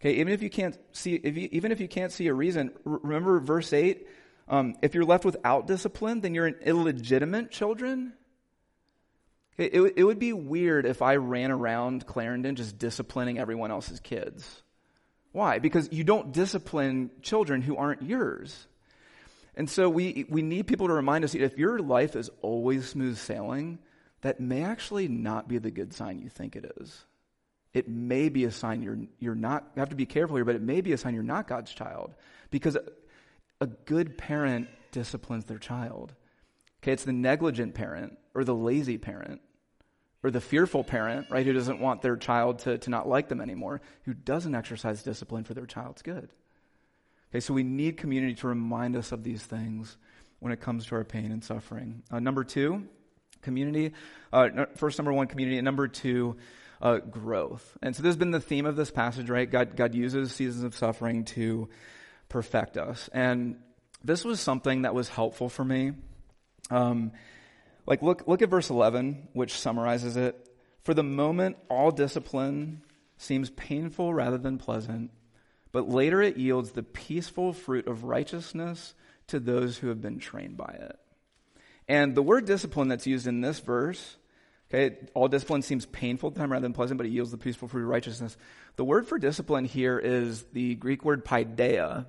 Okay, 0.00 0.14
even 0.14 0.32
if 0.32 0.42
you 0.42 0.50
can't 0.50 0.76
see, 0.90 1.14
if 1.14 1.36
you, 1.36 1.48
even 1.52 1.70
if 1.70 1.80
you 1.80 1.88
can't 1.88 2.10
see 2.10 2.26
a 2.26 2.34
reason, 2.34 2.72
remember 2.84 3.38
verse 3.38 3.72
eight. 3.72 4.08
Um, 4.48 4.74
if 4.82 4.94
you're 4.94 5.04
left 5.04 5.24
without 5.24 5.66
discipline, 5.66 6.20
then 6.20 6.34
you're 6.34 6.46
an 6.46 6.56
illegitimate 6.64 7.50
children. 7.50 8.12
Okay, 9.54 9.70
it, 9.72 9.94
it 9.96 10.04
would 10.04 10.18
be 10.18 10.32
weird 10.32 10.86
if 10.86 11.02
I 11.02 11.16
ran 11.16 11.50
around 11.50 12.04
Clarendon 12.06 12.56
just 12.56 12.78
disciplining 12.78 13.38
everyone 13.38 13.70
else's 13.70 14.00
kids. 14.00 14.62
Why? 15.32 15.58
Because 15.58 15.88
you 15.92 16.04
don't 16.04 16.32
discipline 16.32 17.10
children 17.22 17.62
who 17.62 17.76
aren't 17.76 18.02
yours. 18.02 18.66
And 19.56 19.70
so 19.70 19.88
we, 19.88 20.26
we 20.28 20.42
need 20.42 20.66
people 20.66 20.88
to 20.88 20.92
remind 20.92 21.24
us 21.24 21.34
if 21.34 21.58
your 21.58 21.78
life 21.78 22.14
is 22.14 22.30
always 22.42 22.88
smooth 22.88 23.16
sailing, 23.16 23.78
that 24.20 24.40
may 24.40 24.62
actually 24.62 25.08
not 25.08 25.48
be 25.48 25.58
the 25.58 25.70
good 25.70 25.94
sign 25.94 26.18
you 26.18 26.28
think 26.28 26.56
it 26.56 26.70
is 26.78 27.04
it 27.76 27.90
may 27.90 28.30
be 28.30 28.44
a 28.44 28.50
sign 28.50 28.82
you're, 28.82 28.98
you're 29.18 29.34
not, 29.34 29.70
you 29.76 29.80
have 29.80 29.90
to 29.90 29.96
be 29.96 30.06
careful 30.06 30.36
here, 30.36 30.46
but 30.46 30.56
it 30.56 30.62
may 30.62 30.80
be 30.80 30.92
a 30.92 30.96
sign 30.96 31.12
you're 31.12 31.22
not 31.22 31.46
God's 31.46 31.70
child. 31.70 32.14
Because 32.50 32.74
a, 32.74 32.84
a 33.60 33.66
good 33.66 34.16
parent 34.16 34.68
disciplines 34.92 35.44
their 35.44 35.58
child. 35.58 36.14
Okay, 36.82 36.92
it's 36.92 37.04
the 37.04 37.12
negligent 37.12 37.74
parent 37.74 38.16
or 38.34 38.44
the 38.44 38.54
lazy 38.54 38.96
parent 38.96 39.42
or 40.22 40.30
the 40.30 40.40
fearful 40.40 40.84
parent, 40.84 41.26
right, 41.28 41.44
who 41.44 41.52
doesn't 41.52 41.78
want 41.78 42.00
their 42.00 42.16
child 42.16 42.60
to, 42.60 42.78
to 42.78 42.88
not 42.88 43.06
like 43.06 43.28
them 43.28 43.42
anymore, 43.42 43.82
who 44.04 44.14
doesn't 44.14 44.54
exercise 44.54 45.02
discipline 45.02 45.44
for 45.44 45.52
their 45.52 45.66
child's 45.66 46.00
good. 46.00 46.30
Okay, 47.36 47.42
so 47.42 47.52
we 47.52 47.64
need 47.64 47.98
community 47.98 48.34
to 48.36 48.48
remind 48.48 48.96
us 48.96 49.12
of 49.12 49.22
these 49.22 49.42
things 49.42 49.98
when 50.38 50.54
it 50.54 50.60
comes 50.62 50.86
to 50.86 50.94
our 50.94 51.04
pain 51.04 51.30
and 51.30 51.44
suffering. 51.44 52.02
Uh, 52.10 52.18
number 52.18 52.44
two, 52.44 52.88
community. 53.42 53.92
Uh, 54.32 54.64
first, 54.76 54.96
number 54.96 55.12
one, 55.12 55.26
community. 55.26 55.58
And 55.58 55.64
number 55.66 55.86
two, 55.86 56.38
uh, 56.80 56.96
growth. 56.96 57.76
And 57.82 57.94
so 57.94 58.02
this 58.02 58.08
has 58.08 58.16
been 58.16 58.30
the 58.30 58.40
theme 58.40 58.64
of 58.64 58.74
this 58.74 58.90
passage, 58.90 59.28
right? 59.28 59.50
God, 59.50 59.76
God 59.76 59.94
uses 59.94 60.32
seasons 60.32 60.64
of 60.64 60.74
suffering 60.74 61.26
to 61.26 61.68
perfect 62.30 62.78
us. 62.78 63.10
And 63.12 63.58
this 64.02 64.24
was 64.24 64.40
something 64.40 64.82
that 64.82 64.94
was 64.94 65.10
helpful 65.10 65.50
for 65.50 65.62
me. 65.62 65.92
Um, 66.70 67.12
like 67.86 68.00
look, 68.00 68.26
look 68.26 68.40
at 68.40 68.48
verse 68.48 68.70
11, 68.70 69.28
which 69.34 69.52
summarizes 69.52 70.16
it. 70.16 70.48
For 70.84 70.94
the 70.94 71.02
moment, 71.02 71.58
all 71.68 71.90
discipline 71.90 72.80
seems 73.18 73.50
painful 73.50 74.14
rather 74.14 74.38
than 74.38 74.56
pleasant, 74.56 75.10
but 75.76 75.90
later 75.90 76.22
it 76.22 76.38
yields 76.38 76.70
the 76.70 76.82
peaceful 76.82 77.52
fruit 77.52 77.86
of 77.86 78.02
righteousness 78.02 78.94
to 79.26 79.38
those 79.38 79.76
who 79.76 79.88
have 79.88 80.00
been 80.00 80.18
trained 80.18 80.56
by 80.56 80.74
it. 80.80 80.98
And 81.86 82.14
the 82.14 82.22
word 82.22 82.46
discipline 82.46 82.88
that's 82.88 83.06
used 83.06 83.26
in 83.26 83.42
this 83.42 83.60
verse 83.60 84.16
Okay, 84.70 84.96
all 85.12 85.28
discipline 85.28 85.60
seems 85.60 85.84
painful 85.84 86.30
to 86.30 86.38
time 86.38 86.50
rather 86.50 86.62
than 86.62 86.72
pleasant, 86.72 86.96
but 86.96 87.06
it 87.06 87.10
yields 87.10 87.30
the 87.30 87.36
peaceful 87.36 87.68
fruit 87.68 87.82
of 87.82 87.90
righteousness. 87.90 88.38
The 88.76 88.86
word 88.86 89.06
for 89.06 89.18
discipline 89.18 89.66
here 89.66 89.98
is 89.98 90.44
the 90.54 90.76
Greek 90.76 91.04
word 91.04 91.26
paideia. 91.26 92.06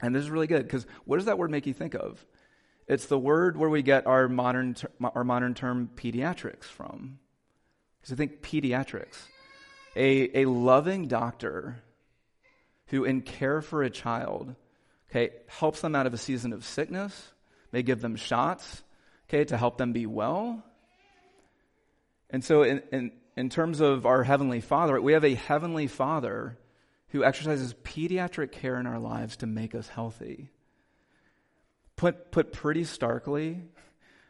And 0.00 0.14
this 0.14 0.22
is 0.22 0.30
really 0.30 0.46
good 0.46 0.62
because 0.62 0.86
what 1.04 1.16
does 1.16 1.26
that 1.26 1.38
word 1.38 1.50
make 1.50 1.66
you 1.66 1.74
think 1.74 1.94
of? 1.94 2.24
It's 2.86 3.06
the 3.06 3.18
word 3.18 3.56
where 3.56 3.68
we 3.68 3.82
get 3.82 4.06
our 4.06 4.28
modern, 4.28 4.74
ter- 4.74 4.90
our 5.02 5.24
modern 5.24 5.54
term 5.54 5.90
pediatrics 5.96 6.66
from. 6.66 7.18
Because 8.00 8.12
I 8.12 8.16
think 8.16 8.42
pediatrics. 8.42 9.16
A, 9.96 10.44
a 10.44 10.48
loving 10.48 11.08
doctor 11.08 11.82
who, 12.92 13.04
in 13.04 13.22
care 13.22 13.62
for 13.62 13.82
a 13.82 13.90
child, 13.90 14.54
okay, 15.10 15.30
helps 15.48 15.80
them 15.80 15.96
out 15.96 16.06
of 16.06 16.12
a 16.12 16.18
season 16.18 16.52
of 16.52 16.62
sickness, 16.62 17.32
may 17.72 17.82
give 17.82 18.02
them 18.02 18.16
shots, 18.16 18.82
okay, 19.28 19.44
to 19.44 19.56
help 19.56 19.78
them 19.78 19.94
be 19.94 20.04
well. 20.04 20.62
And 22.28 22.44
so, 22.44 22.62
in, 22.62 22.82
in, 22.92 23.12
in 23.34 23.48
terms 23.48 23.80
of 23.80 24.04
our 24.04 24.22
Heavenly 24.22 24.60
Father, 24.60 25.00
we 25.00 25.14
have 25.14 25.24
a 25.24 25.34
Heavenly 25.34 25.86
Father 25.86 26.58
who 27.08 27.24
exercises 27.24 27.74
pediatric 27.82 28.52
care 28.52 28.78
in 28.78 28.86
our 28.86 28.98
lives 28.98 29.38
to 29.38 29.46
make 29.46 29.74
us 29.74 29.88
healthy. 29.88 30.50
Put, 31.96 32.30
put 32.30 32.52
pretty 32.52 32.84
starkly, 32.84 33.62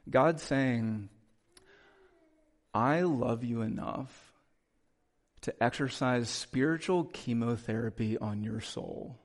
God's 0.09 0.43
saying, 0.43 1.09
I 2.73 3.01
love 3.01 3.43
you 3.43 3.63
enough 3.63 4.32
to 5.43 5.63
exercise 5.63 6.29
spiritual 6.29 7.05
chemotherapy 7.05 8.17
on 8.19 8.43
your 8.43 8.61
soul 8.61 9.19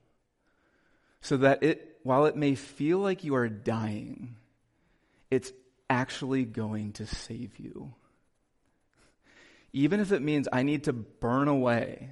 so 1.22 1.38
that 1.38 1.64
it, 1.64 1.98
while 2.04 2.26
it 2.26 2.36
may 2.36 2.56
feel 2.56 3.00
like 3.00 3.24
you 3.24 3.36
are 3.36 3.50
dying, 3.50 4.36
it's 5.30 5.52
actually 5.90 6.46
going 6.46 6.94
to 6.94 7.06
save 7.06 7.58
you. 7.60 7.94
Even 9.74 10.00
if 10.00 10.12
it 10.12 10.22
means 10.22 10.48
I 10.52 10.64
need 10.64 10.86
to 10.86 10.94
burn 10.94 11.48
away 11.48 12.12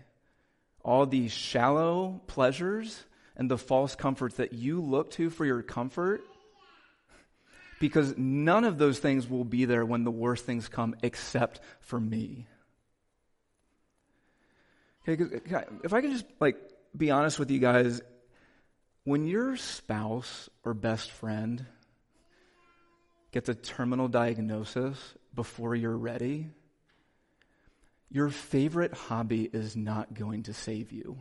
all 0.84 1.06
these 1.06 1.32
shallow 1.32 2.22
pleasures 2.28 3.04
and 3.36 3.50
the 3.50 3.58
false 3.58 3.96
comforts 3.96 4.36
that 4.36 4.54
you 4.54 4.82
look 4.82 5.12
to 5.12 5.30
for 5.30 5.46
your 5.46 5.62
comfort, 5.62 6.22
because 7.80 8.16
none 8.18 8.64
of 8.64 8.78
those 8.78 9.00
things 9.00 9.30
will 9.30 9.44
be 9.44 9.66
there 9.66 9.86
when 9.86 10.04
the 10.04 10.12
worst 10.12 10.46
things 10.46 10.68
come 10.68 10.96
except 11.02 11.60
for 11.82 12.00
me. 12.00 12.48
Okay, 15.08 15.24
if 15.84 15.94
I 15.94 16.02
can 16.02 16.12
just 16.12 16.26
like 16.40 16.58
be 16.96 17.12
honest 17.12 17.38
with 17.38 17.52
you 17.52 17.60
guys, 17.60 18.02
when 19.04 19.26
your 19.26 19.56
spouse 19.56 20.50
or 20.64 20.74
best 20.74 21.12
friend 21.12 21.66
gets 23.32 23.50
a 23.50 23.54
terminal 23.54 24.08
diagnosis 24.08 24.98
before 25.36 25.76
you're 25.76 25.98
ready, 25.98 26.50
your 28.10 28.30
favorite 28.30 28.94
hobby 28.94 29.48
is 29.52 29.76
not 29.76 30.14
going 30.14 30.44
to 30.44 30.54
save 30.54 30.92
you. 30.92 31.18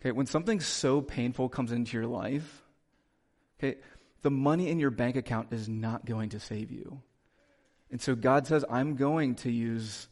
Okay, 0.00 0.10
when 0.10 0.26
something 0.26 0.58
so 0.58 1.00
painful 1.00 1.48
comes 1.48 1.70
into 1.70 1.96
your 1.96 2.06
life, 2.06 2.62
okay, 3.58 3.78
the 4.22 4.30
money 4.32 4.68
in 4.68 4.80
your 4.80 4.90
bank 4.90 5.14
account 5.14 5.52
is 5.52 5.68
not 5.68 6.04
going 6.04 6.30
to 6.30 6.40
save 6.40 6.72
you. 6.72 7.02
And 7.92 8.00
so 8.00 8.16
God 8.16 8.48
says, 8.48 8.64
I'm 8.68 8.96
going 8.96 9.36
to 9.36 9.52
use 9.52 10.08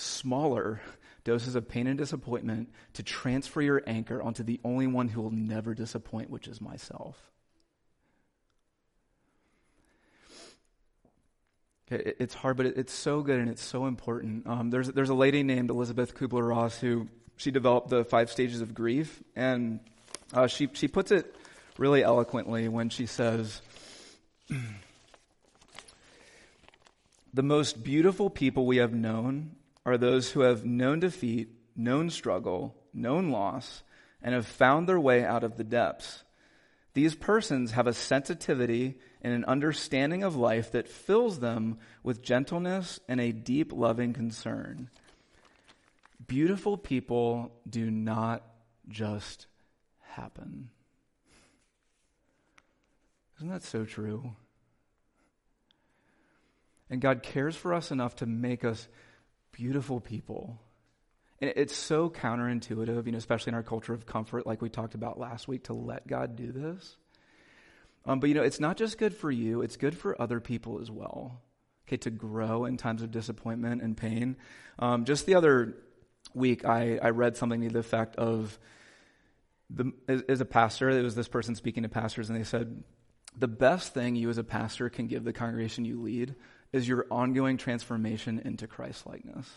smaller 0.00 0.80
doses 1.24 1.54
of 1.54 1.68
pain 1.68 1.86
and 1.86 1.98
disappointment 1.98 2.70
to 2.94 3.02
transfer 3.02 3.60
your 3.60 3.82
anchor 3.86 4.22
onto 4.22 4.42
the 4.42 4.60
only 4.64 4.86
one 4.86 5.08
who 5.08 5.20
will 5.20 5.30
never 5.30 5.74
disappoint, 5.74 6.30
which 6.30 6.48
is 6.48 6.60
myself. 6.60 7.16
It's 11.90 12.34
hard, 12.34 12.58
but 12.58 12.66
it's 12.66 12.92
so 12.92 13.22
good 13.22 13.40
and 13.40 13.48
it's 13.48 13.62
so 13.62 13.86
important. 13.86 14.46
Um, 14.46 14.70
there's, 14.70 14.88
there's 14.88 15.08
a 15.08 15.14
lady 15.14 15.42
named 15.42 15.70
Elizabeth 15.70 16.14
Kubler 16.14 16.46
Ross 16.46 16.78
who 16.78 17.08
she 17.36 17.50
developed 17.50 17.88
the 17.88 18.04
five 18.04 18.30
stages 18.30 18.60
of 18.60 18.74
grief, 18.74 19.22
and 19.34 19.80
uh, 20.34 20.48
she, 20.48 20.68
she 20.74 20.86
puts 20.86 21.10
it 21.10 21.34
really 21.78 22.02
eloquently 22.02 22.68
when 22.68 22.90
she 22.90 23.06
says, 23.06 23.62
The 27.34 27.42
most 27.42 27.84
beautiful 27.84 28.30
people 28.30 28.66
we 28.66 28.78
have 28.78 28.94
known 28.94 29.52
are 29.92 29.98
those 29.98 30.30
who 30.30 30.40
have 30.40 30.64
known 30.64 31.00
defeat, 31.00 31.50
known 31.76 32.10
struggle, 32.10 32.74
known 32.92 33.30
loss, 33.30 33.82
and 34.22 34.34
have 34.34 34.46
found 34.46 34.88
their 34.88 35.00
way 35.00 35.24
out 35.24 35.44
of 35.44 35.56
the 35.56 35.64
depths. 35.64 36.24
These 36.94 37.14
persons 37.14 37.72
have 37.72 37.86
a 37.86 37.92
sensitivity 37.92 38.98
and 39.22 39.32
an 39.32 39.44
understanding 39.44 40.22
of 40.24 40.36
life 40.36 40.72
that 40.72 40.88
fills 40.88 41.38
them 41.38 41.78
with 42.02 42.22
gentleness 42.22 42.98
and 43.08 43.20
a 43.20 43.32
deep 43.32 43.72
loving 43.72 44.12
concern. 44.12 44.90
Beautiful 46.26 46.76
people 46.76 47.52
do 47.68 47.90
not 47.90 48.42
just 48.88 49.46
happen. 50.00 50.70
Isn't 53.36 53.48
that 53.50 53.62
so 53.62 53.84
true? 53.84 54.34
And 56.90 57.00
God 57.00 57.22
cares 57.22 57.54
for 57.54 57.74
us 57.74 57.90
enough 57.90 58.16
to 58.16 58.26
make 58.26 58.64
us 58.64 58.88
beautiful 59.52 60.00
people. 60.00 60.60
And 61.40 61.52
it's 61.54 61.76
so 61.76 62.10
counterintuitive, 62.10 63.06
you 63.06 63.12
know, 63.12 63.18
especially 63.18 63.50
in 63.50 63.54
our 63.54 63.62
culture 63.62 63.94
of 63.94 64.06
comfort, 64.06 64.46
like 64.46 64.60
we 64.60 64.68
talked 64.68 64.94
about 64.94 65.18
last 65.18 65.46
week, 65.46 65.64
to 65.64 65.72
let 65.72 66.06
God 66.06 66.36
do 66.36 66.50
this. 66.50 66.96
Um, 68.04 68.20
but 68.20 68.28
you 68.28 68.34
know, 68.34 68.42
it's 68.42 68.60
not 68.60 68.76
just 68.76 68.98
good 68.98 69.14
for 69.14 69.30
you, 69.30 69.62
it's 69.62 69.76
good 69.76 69.96
for 69.96 70.20
other 70.20 70.40
people 70.40 70.80
as 70.80 70.90
well. 70.90 71.40
Okay, 71.86 71.96
to 71.98 72.10
grow 72.10 72.64
in 72.64 72.76
times 72.76 73.02
of 73.02 73.10
disappointment 73.10 73.82
and 73.82 73.96
pain. 73.96 74.36
Um, 74.78 75.04
just 75.04 75.26
the 75.26 75.36
other 75.36 75.74
week, 76.34 76.64
I, 76.64 76.98
I 77.02 77.10
read 77.10 77.36
something 77.36 77.62
to 77.62 77.68
the 77.68 77.78
effect 77.78 78.16
of 78.16 78.58
the, 79.70 79.92
as, 80.06 80.22
as 80.28 80.40
a 80.40 80.44
pastor, 80.44 80.90
it 80.90 81.02
was 81.02 81.14
this 81.14 81.28
person 81.28 81.54
speaking 81.54 81.82
to 81.84 81.88
pastors, 81.88 82.28
and 82.28 82.38
they 82.38 82.44
said, 82.44 82.82
The 83.36 83.48
best 83.48 83.94
thing 83.94 84.16
you 84.16 84.28
as 84.28 84.38
a 84.38 84.44
pastor 84.44 84.88
can 84.88 85.06
give 85.06 85.24
the 85.24 85.32
congregation 85.32 85.84
you 85.84 86.00
lead 86.00 86.34
is 86.72 86.88
your 86.88 87.06
ongoing 87.10 87.56
transformation 87.56 88.40
into 88.44 88.66
Christ 88.66 89.06
likeness. 89.06 89.48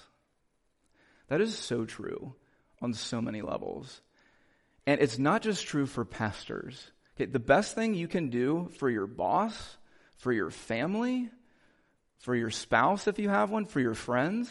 That 1.27 1.41
is 1.41 1.57
so 1.57 1.85
true 1.85 2.35
on 2.81 2.93
so 2.93 3.21
many 3.21 3.41
levels. 3.41 4.01
And 4.85 4.99
it's 4.99 5.19
not 5.19 5.41
just 5.41 5.65
true 5.65 5.85
for 5.85 6.03
pastors. 6.03 6.91
Okay, 7.15 7.25
the 7.25 7.39
best 7.39 7.75
thing 7.75 7.93
you 7.93 8.07
can 8.07 8.29
do 8.29 8.69
for 8.79 8.89
your 8.89 9.07
boss, 9.07 9.77
for 10.17 10.31
your 10.31 10.49
family, 10.49 11.29
for 12.19 12.35
your 12.35 12.49
spouse 12.49 13.07
if 13.07 13.19
you 13.19 13.29
have 13.29 13.49
one, 13.51 13.65
for 13.65 13.79
your 13.79 13.93
friends, 13.93 14.49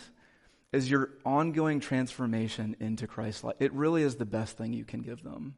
is 0.73 0.91
your 0.91 1.11
ongoing 1.25 1.81
transformation 1.81 2.77
into 2.81 3.07
Christ. 3.07 3.45
It 3.59 3.73
really 3.73 4.03
is 4.03 4.17
the 4.17 4.25
best 4.27 4.57
thing 4.57 4.73
you 4.73 4.85
can 4.85 5.01
give 5.01 5.23
them. 5.23 5.57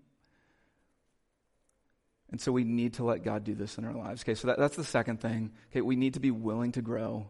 And 2.32 2.40
so 2.40 2.50
we 2.50 2.64
need 2.64 2.94
to 2.94 3.04
let 3.04 3.22
God 3.22 3.44
do 3.44 3.54
this 3.54 3.76
in 3.76 3.84
our 3.84 3.92
lives. 3.92 4.22
Okay, 4.22 4.34
so 4.34 4.48
that, 4.48 4.58
that's 4.58 4.74
the 4.74 4.84
second 4.84 5.20
thing. 5.20 5.52
Okay, 5.70 5.82
we 5.82 5.96
need 5.96 6.14
to 6.14 6.20
be 6.20 6.30
willing 6.30 6.72
to 6.72 6.82
grow. 6.82 7.28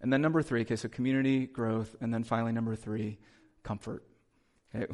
And 0.00 0.12
then 0.12 0.22
number 0.22 0.40
three, 0.40 0.60
okay, 0.62 0.76
so 0.76 0.88
community 0.88 1.46
growth. 1.46 1.94
And 2.00 2.14
then 2.14 2.22
finally, 2.22 2.52
number 2.52 2.76
three, 2.76 3.18
comfort. 3.64 4.04
Okay, 4.74 4.86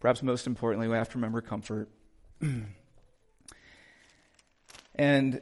perhaps 0.00 0.24
most 0.24 0.48
importantly, 0.48 0.88
we 0.88 0.96
have 0.96 1.08
to 1.10 1.18
remember 1.18 1.40
comfort. 1.40 1.88
and 4.96 5.40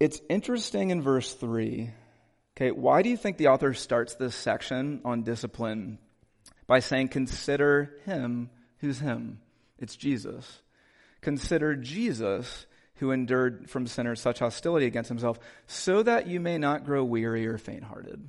it's 0.00 0.20
interesting 0.30 0.88
in 0.88 1.02
verse 1.02 1.34
three. 1.34 1.90
Okay, 2.56 2.70
why 2.70 3.02
do 3.02 3.10
you 3.10 3.16
think 3.18 3.36
the 3.36 3.48
author 3.48 3.74
starts 3.74 4.14
this 4.14 4.34
section 4.34 5.02
on 5.04 5.22
discipline 5.22 5.98
by 6.66 6.80
saying, 6.80 7.08
consider 7.08 7.94
him 8.06 8.48
who's 8.78 8.98
him? 8.98 9.40
It's 9.78 9.96
Jesus. 9.96 10.62
Consider 11.22 11.74
Jesus, 11.76 12.66
who 12.96 13.10
endured 13.10 13.70
from 13.70 13.86
sinners 13.86 14.20
such 14.20 14.40
hostility 14.40 14.86
against 14.86 15.08
himself, 15.08 15.38
so 15.66 16.02
that 16.02 16.26
you 16.26 16.38
may 16.38 16.58
not 16.58 16.84
grow 16.84 17.02
weary 17.02 17.46
or 17.46 17.58
faint 17.58 17.84
hearted. 17.84 18.22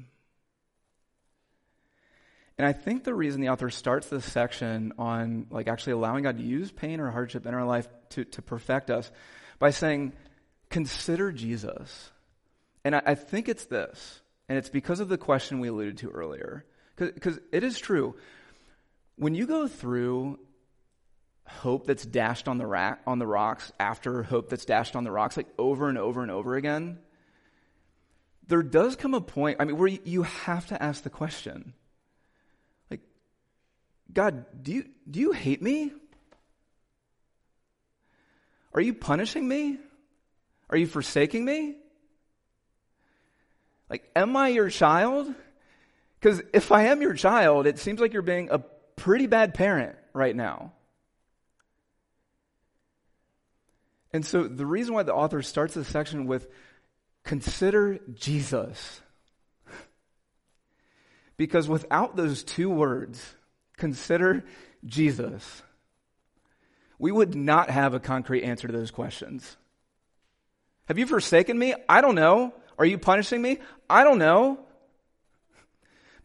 And 2.57 2.67
I 2.67 2.73
think 2.73 3.03
the 3.03 3.15
reason 3.15 3.41
the 3.41 3.49
author 3.49 3.71
starts 3.71 4.07
this 4.07 4.25
section 4.25 4.93
on 4.97 5.47
like 5.49 5.67
actually 5.67 5.93
allowing 5.93 6.23
God 6.23 6.37
to 6.37 6.43
use 6.43 6.71
pain 6.71 6.99
or 6.99 7.09
hardship 7.09 7.45
in 7.45 7.53
our 7.53 7.65
life 7.65 7.87
to, 8.11 8.25
to 8.25 8.41
perfect 8.41 8.91
us 8.91 9.11
by 9.57 9.71
saying, 9.71 10.13
consider 10.69 11.31
Jesus. 11.31 12.11
And 12.85 12.95
I, 12.95 13.01
I 13.07 13.15
think 13.15 13.49
it's 13.49 13.65
this, 13.65 14.21
and 14.47 14.57
it's 14.57 14.69
because 14.69 14.99
of 14.99 15.09
the 15.09 15.17
question 15.17 15.59
we 15.59 15.69
alluded 15.69 15.97
to 15.99 16.11
earlier. 16.11 16.65
Because 16.95 17.39
it 17.51 17.63
is 17.63 17.79
true. 17.79 18.15
When 19.15 19.33
you 19.33 19.47
go 19.47 19.67
through 19.67 20.37
hope 21.61 21.87
that's 21.87 22.05
dashed 22.05 22.47
on 22.47 22.57
the, 22.57 22.65
rack, 22.65 23.01
on 23.07 23.19
the 23.19 23.27
rocks 23.27 23.71
after 23.79 24.23
hope 24.23 24.49
that's 24.49 24.65
dashed 24.65 24.95
on 24.95 25.03
the 25.03 25.11
rocks, 25.11 25.37
like 25.37 25.47
over 25.57 25.89
and 25.89 25.97
over 25.97 26.21
and 26.21 26.31
over 26.31 26.55
again, 26.55 26.99
there 28.47 28.63
does 28.63 28.95
come 28.95 29.13
a 29.13 29.21
point, 29.21 29.57
I 29.59 29.65
mean, 29.65 29.77
where 29.77 29.87
you 29.87 30.23
have 30.23 30.67
to 30.67 30.81
ask 30.81 31.03
the 31.03 31.09
question 31.09 31.73
like, 32.91 33.01
God, 34.11 34.45
do 34.61 34.73
you, 34.73 34.85
do 35.09 35.19
you 35.19 35.31
hate 35.31 35.61
me? 35.61 35.91
Are 38.73 38.81
you 38.81 38.93
punishing 38.93 39.47
me? 39.47 39.77
Are 40.69 40.77
you 40.77 40.87
forsaking 40.87 41.45
me? 41.45 41.75
Like, 43.89 44.09
am 44.15 44.35
I 44.35 44.49
your 44.49 44.69
child? 44.69 45.33
Because 46.19 46.41
if 46.53 46.71
I 46.71 46.85
am 46.85 47.01
your 47.01 47.13
child, 47.13 47.67
it 47.67 47.77
seems 47.77 47.99
like 47.99 48.13
you're 48.13 48.21
being 48.21 48.49
a 48.49 48.59
pretty 48.95 49.27
bad 49.27 49.53
parent 49.53 49.95
right 50.13 50.35
now. 50.35 50.71
And 54.13 54.23
so 54.23 54.47
the 54.47 54.65
reason 54.65 54.93
why 54.93 55.03
the 55.03 55.13
author 55.13 55.41
starts 55.41 55.73
this 55.73 55.87
section 55.87 56.27
with 56.27 56.47
consider 57.23 57.99
Jesus. 58.13 59.01
Because 61.35 61.67
without 61.67 62.15
those 62.15 62.43
two 62.43 62.69
words, 62.69 63.35
consider 63.75 64.45
Jesus, 64.85 65.63
we 66.99 67.11
would 67.11 67.33
not 67.33 67.71
have 67.71 67.95
a 67.95 67.99
concrete 67.99 68.43
answer 68.43 68.67
to 68.67 68.73
those 68.73 68.91
questions. 68.91 69.57
Have 70.85 70.99
you 70.99 71.07
forsaken 71.07 71.57
me? 71.57 71.73
I 71.89 72.01
don't 72.01 72.15
know. 72.15 72.53
Are 72.77 72.85
you 72.85 72.97
punishing 72.97 73.41
me? 73.41 73.59
I 73.89 74.03
don't 74.03 74.19
know. 74.19 74.59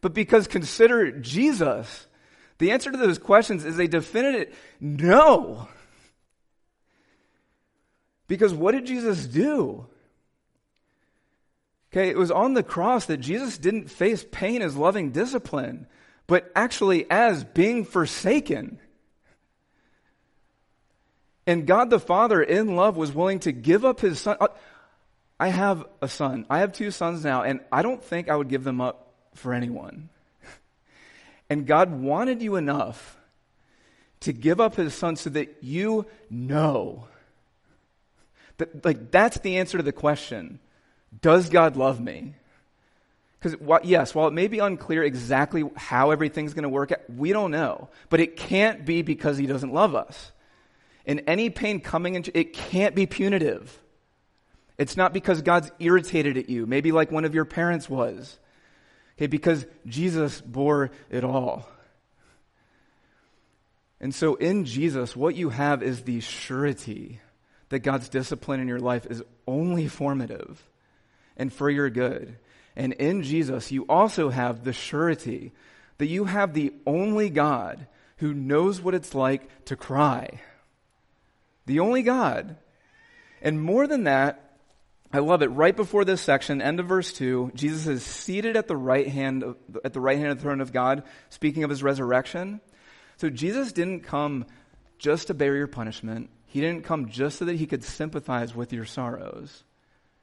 But 0.01 0.13
because 0.13 0.47
consider 0.47 1.11
Jesus, 1.11 2.07
the 2.59 2.71
answer 2.71 2.91
to 2.91 2.97
those 2.97 3.17
questions 3.17 3.65
is 3.65 3.79
a 3.79 3.87
definitive 3.87 4.55
no. 4.79 5.67
Because 8.29 8.53
what 8.53 8.73
did 8.73 8.85
Jesus 8.85 9.25
do? 9.25 9.87
Okay, 11.91 12.09
it 12.09 12.17
was 12.17 12.29
on 12.29 12.53
the 12.53 12.63
cross 12.63 13.07
that 13.07 13.17
Jesus 13.17 13.57
didn't 13.57 13.89
face 13.89 14.23
pain 14.31 14.61
as 14.61 14.77
loving 14.77 15.09
discipline, 15.09 15.87
but 16.27 16.49
actually 16.55 17.09
as 17.09 17.43
being 17.43 17.83
forsaken. 17.83 18.79
And 21.47 21.65
God 21.65 21.89
the 21.89 21.99
Father, 21.99 22.43
in 22.43 22.75
love, 22.75 22.95
was 22.95 23.11
willing 23.11 23.39
to 23.39 23.51
give 23.51 23.83
up 23.83 23.99
his 23.99 24.19
son. 24.21 24.37
Uh, 24.39 24.49
I 25.39 25.47
have 25.47 25.83
a 25.99 26.07
son. 26.07 26.45
I 26.47 26.59
have 26.59 26.71
two 26.71 26.91
sons 26.91 27.23
now, 27.23 27.41
and 27.41 27.61
I 27.71 27.81
don't 27.81 28.03
think 28.03 28.29
I 28.29 28.35
would 28.35 28.49
give 28.49 28.63
them 28.63 28.79
up 28.79 29.11
for 29.33 29.53
anyone. 29.53 30.09
And 31.51 31.65
God 31.65 31.91
wanted 31.91 32.43
you 32.43 32.57
enough 32.57 33.17
to 34.19 34.31
give 34.31 34.61
up 34.61 34.75
his 34.75 34.93
son 34.93 35.15
so 35.15 35.31
that 35.31 35.63
you 35.63 36.05
know. 36.29 37.08
That, 38.59 38.85
like, 38.85 39.09
that's 39.09 39.39
the 39.39 39.57
answer 39.57 39.77
to 39.77 39.83
the 39.83 39.91
question 39.91 40.59
Does 41.21 41.49
God 41.49 41.75
love 41.75 41.99
me? 41.99 42.35
Because, 43.39 43.57
yes, 43.83 44.13
while 44.13 44.27
it 44.27 44.33
may 44.33 44.49
be 44.49 44.59
unclear 44.59 45.01
exactly 45.01 45.63
how 45.75 46.11
everything's 46.11 46.53
going 46.53 46.63
to 46.63 46.69
work 46.69 46.91
out, 46.91 46.99
we 47.09 47.31
don't 47.31 47.51
know. 47.51 47.87
But 48.09 48.19
it 48.19 48.35
can't 48.35 48.85
be 48.85 49.01
because 49.01 49.37
he 49.37 49.47
doesn't 49.47 49.73
love 49.73 49.95
us. 49.95 50.33
And 51.05 51.23
any 51.25 51.49
pain 51.49 51.79
coming 51.79 52.15
into 52.15 52.37
it 52.37 52.51
can't 52.51 52.93
be 52.95 53.05
punitive. 53.05 53.79
It's 54.77 54.97
not 54.97 55.13
because 55.13 55.41
God's 55.41 55.71
irritated 55.79 56.37
at 56.37 56.49
you, 56.49 56.65
maybe 56.65 56.91
like 56.91 57.11
one 57.11 57.25
of 57.25 57.33
your 57.33 57.45
parents 57.45 57.89
was. 57.89 58.37
Okay, 59.17 59.27
because 59.27 59.65
Jesus 59.85 60.41
bore 60.41 60.91
it 61.09 61.23
all. 61.23 61.67
And 64.01 64.13
so 64.13 64.35
in 64.35 64.65
Jesus, 64.65 65.15
what 65.15 65.35
you 65.35 65.49
have 65.49 65.81
is 65.81 66.03
the 66.03 66.19
surety 66.19 67.19
that 67.69 67.79
God's 67.79 68.09
discipline 68.09 68.59
in 68.59 68.67
your 68.67 68.79
life 68.79 69.05
is 69.05 69.23
only 69.47 69.87
formative 69.87 70.67
and 71.37 71.53
for 71.53 71.69
your 71.69 71.89
good. 71.89 72.37
And 72.75 72.93
in 72.93 73.23
Jesus, 73.23 73.71
you 73.71 73.85
also 73.87 74.29
have 74.29 74.63
the 74.63 74.73
surety 74.73 75.53
that 75.97 76.07
you 76.07 76.25
have 76.25 76.53
the 76.53 76.73
only 76.85 77.29
God 77.29 77.87
who 78.17 78.33
knows 78.33 78.81
what 78.81 78.95
it's 78.95 79.15
like 79.15 79.65
to 79.65 79.75
cry. 79.75 80.41
The 81.65 81.79
only 81.79 82.03
God. 82.03 82.57
And 83.41 83.61
more 83.61 83.87
than 83.87 84.05
that, 84.05 84.57
I 85.11 85.19
love 85.19 85.41
it. 85.41 85.47
Right 85.47 85.75
before 85.75 86.05
this 86.05 86.21
section, 86.21 86.61
end 86.61 86.79
of 86.79 86.85
verse 86.85 87.11
2, 87.13 87.51
Jesus 87.55 87.87
is 87.87 88.03
seated 88.03 88.55
at 88.55 88.67
the 88.67 88.77
right 88.77 89.07
hand 89.07 89.43
of, 89.43 89.57
at 89.83 89.93
the 89.93 89.99
right 89.99 90.17
hand 90.17 90.31
of 90.31 90.37
the 90.37 90.43
throne 90.43 90.61
of 90.61 90.71
God, 90.71 91.03
speaking 91.29 91.63
of 91.63 91.69
his 91.69 91.81
resurrection. 91.81 92.61
So 93.17 93.29
Jesus 93.29 93.71
didn't 93.71 94.01
come 94.01 94.45
just 94.99 95.27
to 95.27 95.33
bear 95.33 95.55
your 95.55 95.67
punishment. 95.67 96.29
He 96.49 96.61
didn't 96.61 96.83
come 96.83 97.09
just 97.09 97.39
so 97.39 97.45
that 97.45 97.55
he 97.55 97.65
could 97.65 97.83
sympathize 97.83 98.53
with 98.53 98.73
your 98.73 98.85
sorrows. 98.85 99.63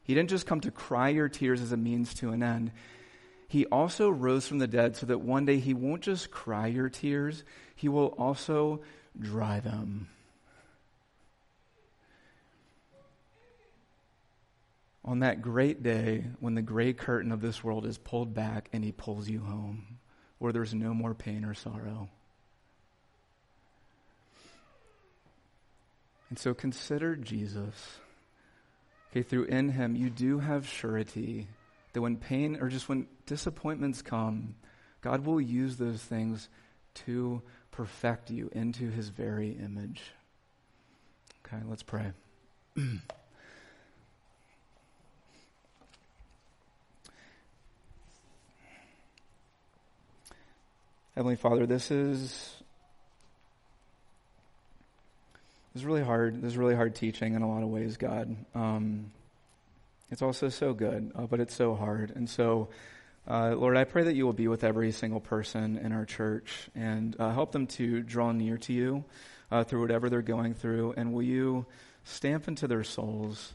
He 0.02 0.14
didn't 0.14 0.30
just 0.30 0.46
come 0.46 0.60
to 0.60 0.70
cry 0.70 1.08
your 1.08 1.28
tears 1.28 1.60
as 1.60 1.72
a 1.72 1.76
means 1.76 2.14
to 2.14 2.30
an 2.30 2.42
end. 2.42 2.72
He 3.48 3.64
also 3.66 4.10
rose 4.10 4.46
from 4.46 4.58
the 4.58 4.66
dead 4.66 4.96
so 4.96 5.06
that 5.06 5.20
one 5.20 5.46
day 5.46 5.58
he 5.58 5.72
won't 5.72 6.02
just 6.02 6.30
cry 6.30 6.66
your 6.66 6.88
tears, 6.88 7.42
he 7.74 7.88
will 7.88 8.14
also 8.18 8.82
dry 9.18 9.60
them. 9.60 10.08
on 15.06 15.20
that 15.20 15.40
great 15.40 15.82
day 15.82 16.24
when 16.40 16.54
the 16.54 16.62
gray 16.62 16.92
curtain 16.92 17.30
of 17.30 17.40
this 17.40 17.62
world 17.62 17.86
is 17.86 17.96
pulled 17.96 18.34
back 18.34 18.68
and 18.72 18.84
he 18.84 18.90
pulls 18.90 19.28
you 19.28 19.40
home, 19.40 19.98
where 20.38 20.52
there's 20.52 20.74
no 20.74 20.92
more 20.92 21.14
pain 21.14 21.44
or 21.44 21.54
sorrow. 21.54 22.08
And 26.28 26.38
so 26.38 26.54
consider 26.54 27.16
Jesus. 27.16 27.98
Okay, 29.10 29.22
through 29.22 29.44
in 29.44 29.70
him, 29.70 29.94
you 29.96 30.10
do 30.10 30.40
have 30.40 30.68
surety 30.68 31.46
that 31.92 32.02
when 32.02 32.16
pain 32.16 32.58
or 32.60 32.68
just 32.68 32.88
when 32.88 33.06
disappointments 33.26 34.02
come, 34.02 34.56
God 35.00 35.24
will 35.24 35.40
use 35.40 35.76
those 35.76 36.02
things 36.02 36.48
to 37.06 37.40
perfect 37.70 38.30
you 38.30 38.50
into 38.52 38.90
his 38.90 39.08
very 39.08 39.52
image. 39.52 40.02
Okay, 41.46 41.62
let's 41.68 41.82
pray. 41.82 42.12
Heavenly 51.14 51.36
Father, 51.36 51.66
this 51.66 51.90
is 51.90 52.55
this 55.76 55.82
is 55.82 55.86
really 55.86 56.02
hard. 56.02 56.40
This 56.40 56.52
is 56.52 56.56
really 56.56 56.74
hard 56.74 56.94
teaching 56.94 57.34
in 57.34 57.42
a 57.42 57.50
lot 57.50 57.62
of 57.62 57.68
ways, 57.68 57.98
God. 57.98 58.34
Um, 58.54 59.12
it's 60.10 60.22
also 60.22 60.48
so 60.48 60.72
good, 60.72 61.12
uh, 61.14 61.26
but 61.26 61.38
it's 61.38 61.54
so 61.54 61.74
hard. 61.74 62.14
And 62.16 62.30
so, 62.30 62.70
uh, 63.28 63.54
Lord, 63.54 63.76
I 63.76 63.84
pray 63.84 64.04
that 64.04 64.14
you 64.16 64.24
will 64.24 64.32
be 64.32 64.48
with 64.48 64.64
every 64.64 64.90
single 64.90 65.20
person 65.20 65.76
in 65.76 65.92
our 65.92 66.06
church 66.06 66.70
and 66.74 67.14
uh, 67.18 67.30
help 67.30 67.52
them 67.52 67.66
to 67.66 68.00
draw 68.00 68.32
near 68.32 68.56
to 68.56 68.72
you 68.72 69.04
uh, 69.50 69.64
through 69.64 69.82
whatever 69.82 70.08
they're 70.08 70.22
going 70.22 70.54
through. 70.54 70.94
And 70.96 71.12
will 71.12 71.24
you 71.24 71.66
stamp 72.04 72.48
into 72.48 72.66
their 72.66 72.82
souls 72.82 73.52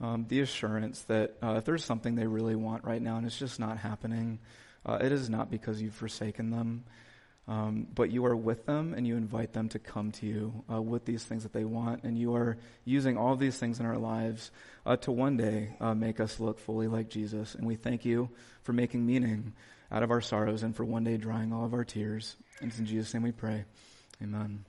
um, 0.00 0.26
the 0.28 0.40
assurance 0.40 1.02
that 1.02 1.36
uh, 1.44 1.54
if 1.58 1.64
there's 1.64 1.84
something 1.84 2.16
they 2.16 2.26
really 2.26 2.56
want 2.56 2.82
right 2.84 3.00
now 3.00 3.18
and 3.18 3.24
it's 3.24 3.38
just 3.38 3.60
not 3.60 3.78
happening, 3.78 4.40
uh, 4.84 4.98
it 5.00 5.12
is 5.12 5.30
not 5.30 5.48
because 5.48 5.80
you've 5.80 5.94
forsaken 5.94 6.50
them, 6.50 6.82
um, 7.48 7.88
but 7.92 8.10
you 8.10 8.24
are 8.24 8.36
with 8.36 8.66
them 8.66 8.94
and 8.94 9.06
you 9.06 9.16
invite 9.16 9.52
them 9.52 9.68
to 9.70 9.78
come 9.78 10.12
to 10.12 10.26
you 10.26 10.64
uh, 10.72 10.80
with 10.80 11.04
these 11.04 11.24
things 11.24 11.42
that 11.42 11.52
they 11.52 11.64
want. 11.64 12.04
And 12.04 12.16
you 12.16 12.34
are 12.34 12.56
using 12.84 13.16
all 13.16 13.34
these 13.36 13.58
things 13.58 13.80
in 13.80 13.86
our 13.86 13.98
lives 13.98 14.50
uh, 14.86 14.96
to 14.98 15.12
one 15.12 15.36
day 15.36 15.74
uh, 15.80 15.94
make 15.94 16.20
us 16.20 16.38
look 16.38 16.60
fully 16.60 16.86
like 16.86 17.08
Jesus. 17.08 17.54
And 17.54 17.66
we 17.66 17.74
thank 17.74 18.04
you 18.04 18.30
for 18.62 18.72
making 18.72 19.04
meaning 19.04 19.54
out 19.90 20.02
of 20.02 20.10
our 20.10 20.20
sorrows 20.20 20.62
and 20.62 20.74
for 20.74 20.84
one 20.84 21.04
day 21.04 21.16
drying 21.16 21.52
all 21.52 21.64
of 21.64 21.74
our 21.74 21.84
tears. 21.84 22.36
And 22.60 22.70
it's 22.70 22.78
in 22.78 22.86
Jesus' 22.86 23.12
name 23.12 23.24
we 23.24 23.32
pray. 23.32 23.64
Amen. 24.22 24.64